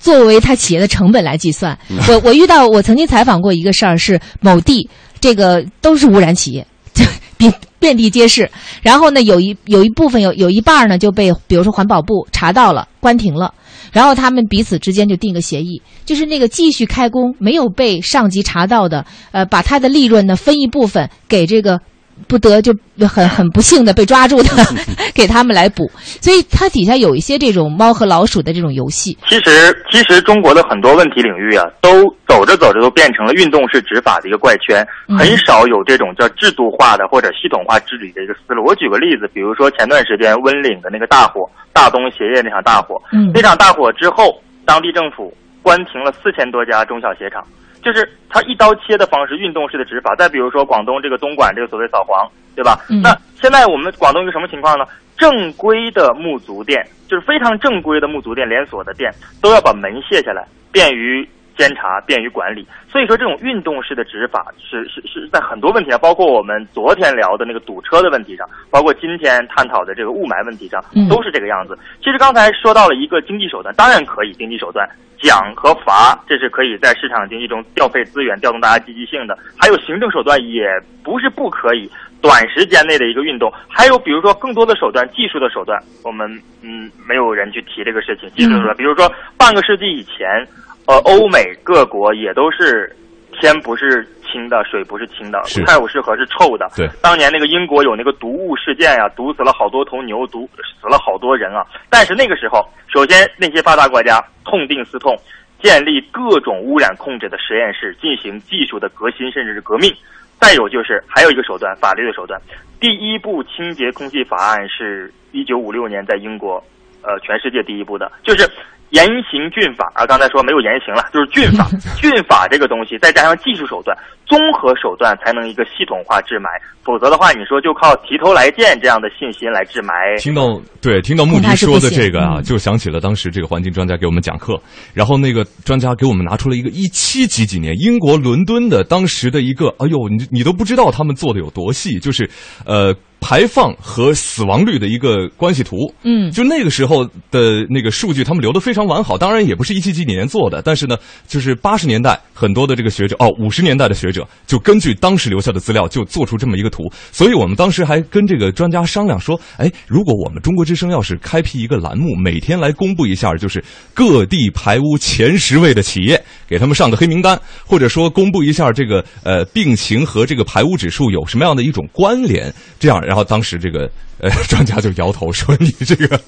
[0.00, 1.78] 作为他企业的成本来计算。
[2.08, 4.88] 我我遇到我曾经采访过一个事儿，是某地
[5.20, 6.66] 这个都是污染企业，
[7.36, 8.50] 遍遍地皆是。
[8.80, 13.52] 然后呢，有一有一部分有有一半呢就被比如说环保部查到了，关停了。
[13.94, 21.80] 然后他们彼此之间就定个协议，就是那个继续开工没有被上级查到的，呃，把他的利润呢分一部分给这个。
[22.28, 22.72] 不得就
[23.08, 24.48] 很很不幸的被抓住的，
[25.14, 25.90] 给他们来补，
[26.20, 29.16] 所以它底下有一些这种猫和老鼠的这种游戏。
[29.28, 34.86] 其实，其实中国的很多问题领域啊，都走着走着都变成了运动式执法的一个怪圈，
[35.18, 38.64] 很少有这种叫制度化的或者系统化治理的一个思路。
[38.64, 43.00] 我举个例子，比如说前段时间温岭的那个大火，大东鞋业那场大火，
[43.32, 47.44] 那场大火之后，当地政府关停了四千多家中小鞋厂。
[47.84, 50.14] 就是他一刀切的方式，运动式的执法。
[50.16, 52.26] 再比如说广东这个东莞这个所谓扫黄，
[52.56, 52.80] 对吧？
[53.02, 54.84] 那现在我们广东一个什么情况呢？
[55.16, 61.28] 正规的沐足店，就是非常正规的沐足店连锁的店，都要把门卸下来，便于。
[61.56, 71.78] 监察便于管理，所以说这种运动式的执法是是是在很多问题上，包括我们昨天聊的那个堵车的问题上，包括今天探讨的这个雾霾问题上，都是这个样子。
[72.02, 74.88] 其实刚才说到了一个经济手段，当然可以经济手段
[75.22, 79.38] 奖和罚，这是可以在市场经济中调配资源、调动大家积极性的。
[79.56, 80.68] 还有行政手段也
[81.02, 81.88] 不是不可以，
[82.20, 86.28] 短时间内的一个运动，还有比如说更多的手段、技术的手段，我们
[86.62, 88.28] 嗯没有人去提这个事情。
[88.30, 90.46] 技术手段，比如说半个世纪以前。
[90.86, 92.94] 呃，欧美各国也都是
[93.32, 96.68] 天不是清的，水不是清的，泰晤士河是臭的。
[96.76, 100.46] 对，当年那个英国有那个毒物事件呀，毒死了好多头牛，毒
[100.78, 101.64] 死了好多人啊。
[101.88, 105.16] 但是那个时候，首先那些发达国家痛定思痛，
[105.62, 109.90] 建立各种污染控制的实验室，进行技术的革新，甚至是革命。
[110.38, 112.38] 再有就是还有一个手段，法律的手段。
[112.78, 116.62] 第一部清洁空气法案是一九五六年在英国，
[117.02, 118.46] 呃，全世界第一部的，就是。
[118.94, 121.66] 严刑峻法啊，刚才说没有严刑了， 就是峻法，
[122.00, 126.46] 峻法这个东西，再加上技术手段，综合手段才能一个系统化治霾，
[126.84, 129.90] 否则的话，你说就靠提头来见这样的信心来治霾。
[130.22, 134.54] 听到对，听到穆迪说的这个啊，就想起了当时这个环境专家给我们讲课，
[134.94, 142.30] 然后那个专家给我们拿出了一个一七几几年英国伦敦的当时的一个，哎呦，你你都不知道他们做的有多细，就是
[142.64, 142.94] 呃。
[143.26, 149.16] 排放和死亡率的一个关系图，嗯，就那个时候的那个数据，他们留的非常完好。
[149.16, 150.94] 当然，也不是一七几年做的，但是呢，
[151.26, 156.82] 就是八十年代很多的这个学者，哦，五十年代的学者，就根据当时留下的资料，就做出这么一个图。
[157.12, 163.64] 所以我们当时还跟这个专家商量说，哎，如果我们中国之声要是开辟一个栏目，每天来公布一下，就是
[163.94, 173.00] 各地排污前十位的企业，给他们上个黑名单，或者说公布一下这个呃病情和这个排污指数有什么样的一种关联，这样。
[173.14, 173.88] 然后当时这个
[174.18, 176.20] 呃 专家就摇头说：“你这个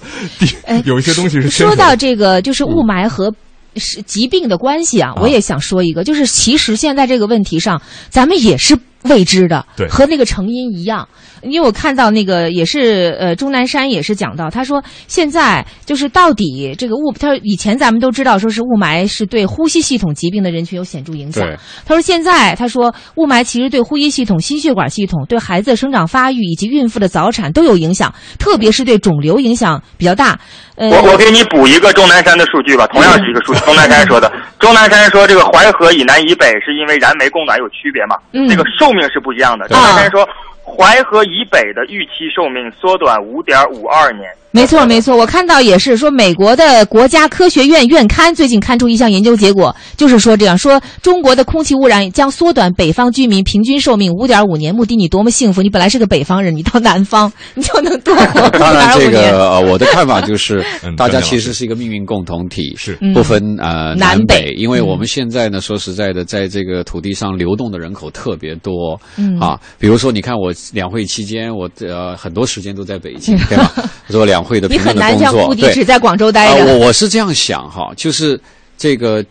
[0.85, 3.35] 有一些东西是说到这个就是雾霾和
[3.75, 11.09] 是疾病的关系啊，我也想说一个，就是其实现在这个问题上，咱们也是未知的，对，和那个成因一样。”
[11.43, 21.47] 因为我看到那个也是呃钟南山也是讲到，他说现在就是到底这个雾，他说以前咱们都知道说是雾霾是对呼吸系统疾病的人群有显著影响。
[21.85, 30.37] 他说现在他说雾霾其实对呼吸系统、心血管系统、对孩子的生长发育以及孕妇的早产都有影响，特别是对肿瘤影响比较大。
[30.75, 33.61] 呃，我我给你补一个钟南山的数据吧，同样是一个数据。
[33.61, 38.17] 钟南山说的，钟南山说这个淮河以南以北是因为燃煤供暖有区别嘛？
[38.33, 39.69] 嗯，这个寿命是不一样的。
[39.69, 40.27] 钟南山说。
[40.69, 44.25] 淮河以北的预期寿命缩短五点五二年。
[44.51, 54.75] 没错，没错，我看到也是说，美国的国家科学院院刊最近刊出一项研究结果，就是说这样说，中国的空气污染将缩短北方居民平均寿命五点五年。
[54.75, 60.65] 目的你多么幸福，你本来是个北方人， 你到南方你就能多活当然，这个我的看法就是，
[60.97, 68.73] 大家其实是一个命运共同体，是不分呃南北，因为我们现在呢，说实在的，在这个土地上流动的人口特别多，
[69.17, 73.73] 嗯啊，比如说你看我两会期间，我呃很多时间都在北京，对吧？
[74.09, 74.69] 做两会的。
[74.69, 76.65] 你很难像目的只在广州待着。
[76.67, 78.41] 我我是这样想哈，就是
[78.79, 79.25] 这个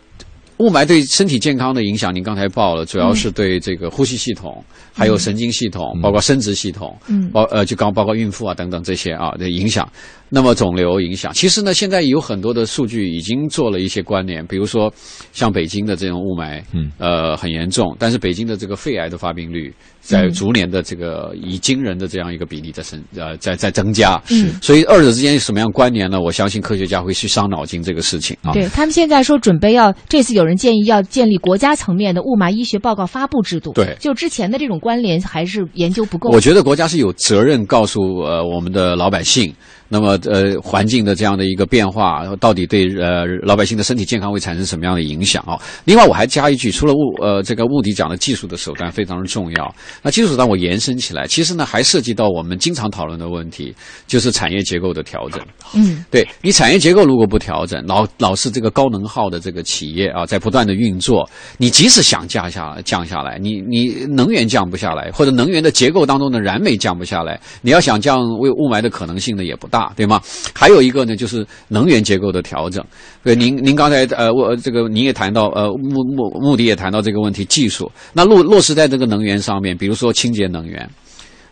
[0.58, 9.86] 雾霾对身体健康的影响，您刚才报了，主要是对这个呼吸系统、还有神经系统，包括生殖系统，嗯，包呃就刚包括孕妇啊等等这些啊的影响。
[10.28, 14.92] 那么肿瘤影响，其实呢，现在有很多的数据已经做了一些关联，比如说
[15.32, 19.72] 像北京的这种雾霾，嗯，呃很严重，但是北京的这个肺癌的发病率。
[20.06, 26.20] 在逐年的这个以惊人的这样一个比例在增呃在在增加，是，所以二者之间有什么样关联呢？
[26.20, 28.52] 我相信科学家会去伤脑筋这个事情啊。
[28.52, 36.30] 对他们现在说准备要这次有人建议要建立国家层面的雾霾医学报告发布制度，对，就之前的这种关联还是研究不够。
[36.30, 39.52] 我觉得国家是有责任告诉呃我们的老百姓。
[39.88, 45.56] 那么，呃，环境的这样的一个变化，到底对呃老百姓的身体健康会产生什么样的影响啊？
[45.84, 49.72] 另外，我还加一句，除了物呃这个物理讲的技术的手段非常的重要，
[50.02, 53.72] 那技术上我延伸起来，其实呢还涉及到我们经常讨论的问题，
[54.08, 55.40] 就是产业结构的调整。
[55.74, 61.28] 嗯，对你产业结构如果不调整，老老是这个高能耗的这个企业啊，在不断的运作，
[61.58, 69.76] 你即使想降下降下来，你你能源降不下来，或者能源的结构当中的燃煤降不下来，你要想降为雾霾的可能性呢也不大。
[69.76, 70.18] 大对吗？
[70.54, 72.82] 还有一个呢，就是能源结构的调整。
[73.22, 80.88] 对，您您刚才呃，我这个您也谈到呃，目目目的也谈到这个问题，技术那落落实在这个能源上面，比如说清洁能源，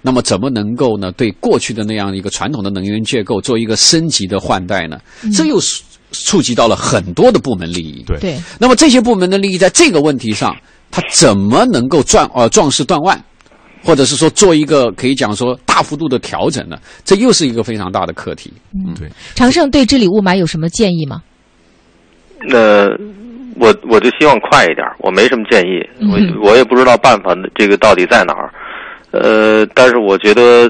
[0.02, 1.10] 那么怎么能够呢？
[1.12, 4.98] 对过去的那样一个传统的能源结构做一个升级的换代呢？
[5.32, 5.58] 这又
[6.12, 8.04] 触及到了很多的部门利益。
[8.06, 8.38] 对对。
[8.58, 10.54] 那么这些部门的利益在这个问题上，
[10.90, 13.22] 它怎么能够壮呃壮士断腕？
[13.82, 16.78] 或者是说做一个可以讲说大幅度的调整呢？
[17.04, 18.52] 这又是一个非常大的课题。
[18.72, 19.10] 嗯，对。
[19.34, 21.22] 长盛对治理雾霾有什么建议吗？
[22.48, 22.88] 那
[23.56, 28.50] 我我就希望快一点，我没什么建议，我我也不知道办法这个到底在哪儿。
[29.10, 30.68] 呃，但是我觉得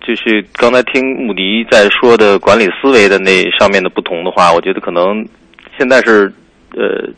[0.00, 5.26] 就是刚才听穆迪在说的管理思维的那上面的不同的话，我觉得可能
[5.76, 6.32] 现在是
[6.76, 7.08] 呃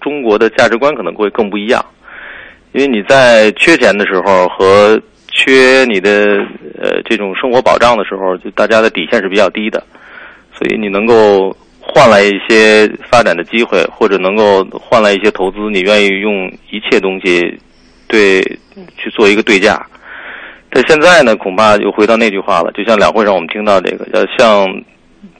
[0.00, 1.84] 中国的价值观可能会更不一样。
[2.72, 5.00] 因为你在缺钱的时候和
[5.32, 6.36] 缺你的
[6.80, 9.82] 呃这种生活保障的时候，就大家的底线是比较低的，
[10.52, 11.56] 所以你能够
[11.98, 17.58] 换来一些发展的机会，或者能够换来一些投资，你愿意用一切东西
[18.06, 18.40] 对
[18.96, 19.84] 去做一个对价。
[20.70, 24.66] 但现在呢，恐怕又回到那句话了，就像两会上我们听到这个，要像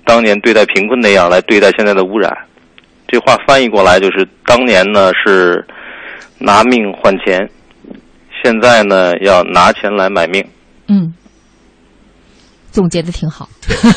[0.04, 2.36] 当年对待贫困那样来对待现在的污染。
[3.06, 5.64] 这话翻译过来就是当年呢是。
[6.40, 7.50] 拿命换钱，
[8.44, 10.40] 现在呢要拿钱来买命。
[10.86, 11.12] 嗯，
[12.70, 13.48] 总结的挺好。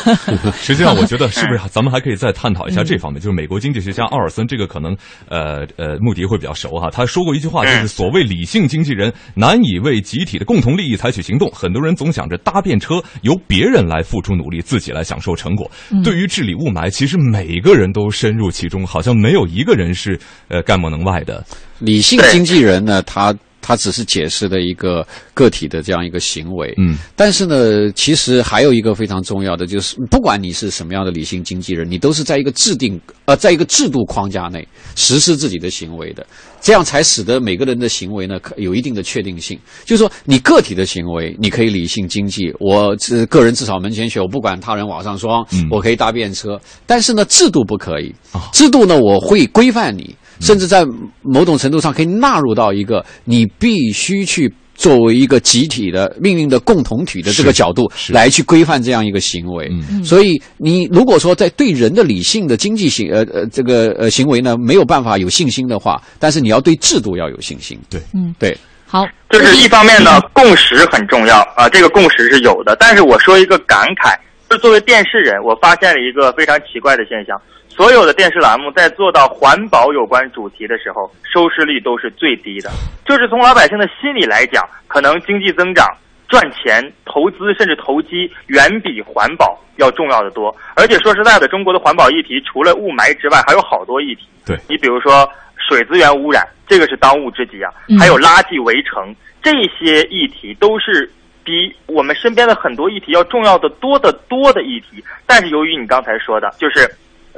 [0.56, 3.20] 实际上，我觉得是不是 咱们还可以再探讨一下这方面？
[3.20, 4.96] 就是美国经济学家奥尔森，这个可能
[5.28, 6.90] 呃呃，穆迪会比较熟哈。
[6.90, 11.50] 他说过一句话，就是所谓理性经纪人难以为集体的共同利益采取行动。
[11.52, 15.70] 很多人总想着搭便车，由别人来付出努力，自己来享受成果。
[16.02, 20.18] 对于治理雾霾，其实每个人都深入其中，好像没有一个人是
[20.48, 21.44] 呃干莫能外的。
[21.78, 23.34] 理性经纪人呢，他。
[23.62, 36.26] 它只是解释的一个个体的这样一个行为，嗯，但是呢，其实还有一个非常重要的，就是不管你是什么样的理性经纪人，你都是在一个制定呃，在一个制度框架内实施自己的行为的，
[36.60, 39.58] 这样才使得每个人的行为呢有一定的确定性。
[39.84, 48.12] 就是说，你个体的行为你可以理性经济，我是个人自扫门前雪，我不管他人瓦上霜，我可以搭便车，但是呢，制度不可以，
[48.52, 50.14] 制度呢，我会规范你。
[50.42, 50.84] 甚至在
[51.22, 59.70] 某种程度上可以纳入到一个你必须去作为一个集体的命运的共同体的这个角度来去规范这样一个行为。
[60.02, 67.78] 所以你如果说在对人的理性的经济行呃呃这个呃行为呢没有办法有信心的话，但是你要对制度要有信心。
[67.88, 72.74] 对，嗯，对，好，就是一方面呢，共识很重要啊，这个共识是有的。
[72.80, 74.16] 但是我说一个感慨，
[74.52, 77.40] 就作为电视人，我发现了一个非常奇怪的现象。
[77.70, 82.68] 所有的电视栏目在做到环保有关主题的时候，收视率都是最低的。
[83.06, 85.88] 就是从老百姓的心理来讲，可能经济增长、
[86.28, 90.54] 赚钱、投资甚至投机远比环保要重要的多。
[90.76, 94.28] 而且说实在的，中国的环保议题除了雾霾之外，还有好多议题。
[94.44, 95.26] 对你比如说
[95.56, 97.72] 水资源污染，这个是当务之急啊。
[97.98, 101.10] 还有垃圾围城，这些议题都是
[101.44, 105.02] 比我们身边的很多议题要重要的多得多的议题。
[105.26, 106.90] 但是由于你刚才说的，就是。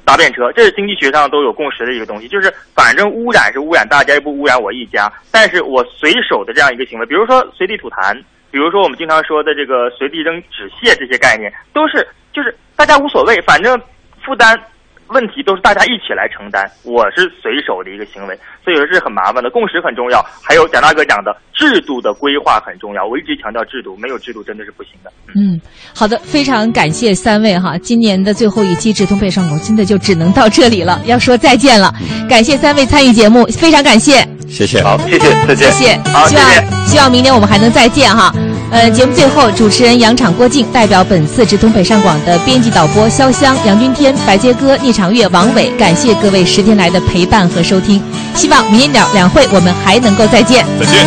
[0.04, 5.10] 搭便车，这是经济学上都有共识的一个东西，就是反正污染是污染大家，又不污染我一家。
[5.30, 8.12] 但是我随手的这样一个行为，比如说随地吐痰，
[8.50, 13.80] 比如说我们经常说的这个随地扔纸屑，这些概念都是就是大家无所谓，反正
[14.22, 14.60] 负担。
[15.08, 19.50] 问题都是大家一起来承担，我是随手的一个行为，所以说是很麻烦的。
[19.50, 23.04] 共识很重要，还有蒋大哥讲的制度的规划很重要。
[23.04, 25.12] 我一直强调制度，没有制度真的是不行的。
[25.36, 25.60] 嗯，
[25.94, 31.92] 好的，非常感谢三位哈，今年的最后一期《直通北上广》真的就只能到这里了，要说再见了。
[32.28, 34.26] 感谢三位参与节目，非常感谢。
[34.48, 35.70] 谢谢，好，谢谢，再见。
[35.72, 38.32] 谢谢，好，希望希望明年我们还能再见哈。
[38.74, 48.02] 呃，节目最后，主持人杨场郭靖代表本次直通北上广的编辑导播潇湘、杨君天、白杰哥、聂长月、王伟，感谢各位十天来的陪伴和收听。
[48.34, 50.66] 希望明年两两会我们还能够再见。
[50.80, 51.06] 再见，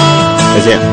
[0.56, 0.80] 再见。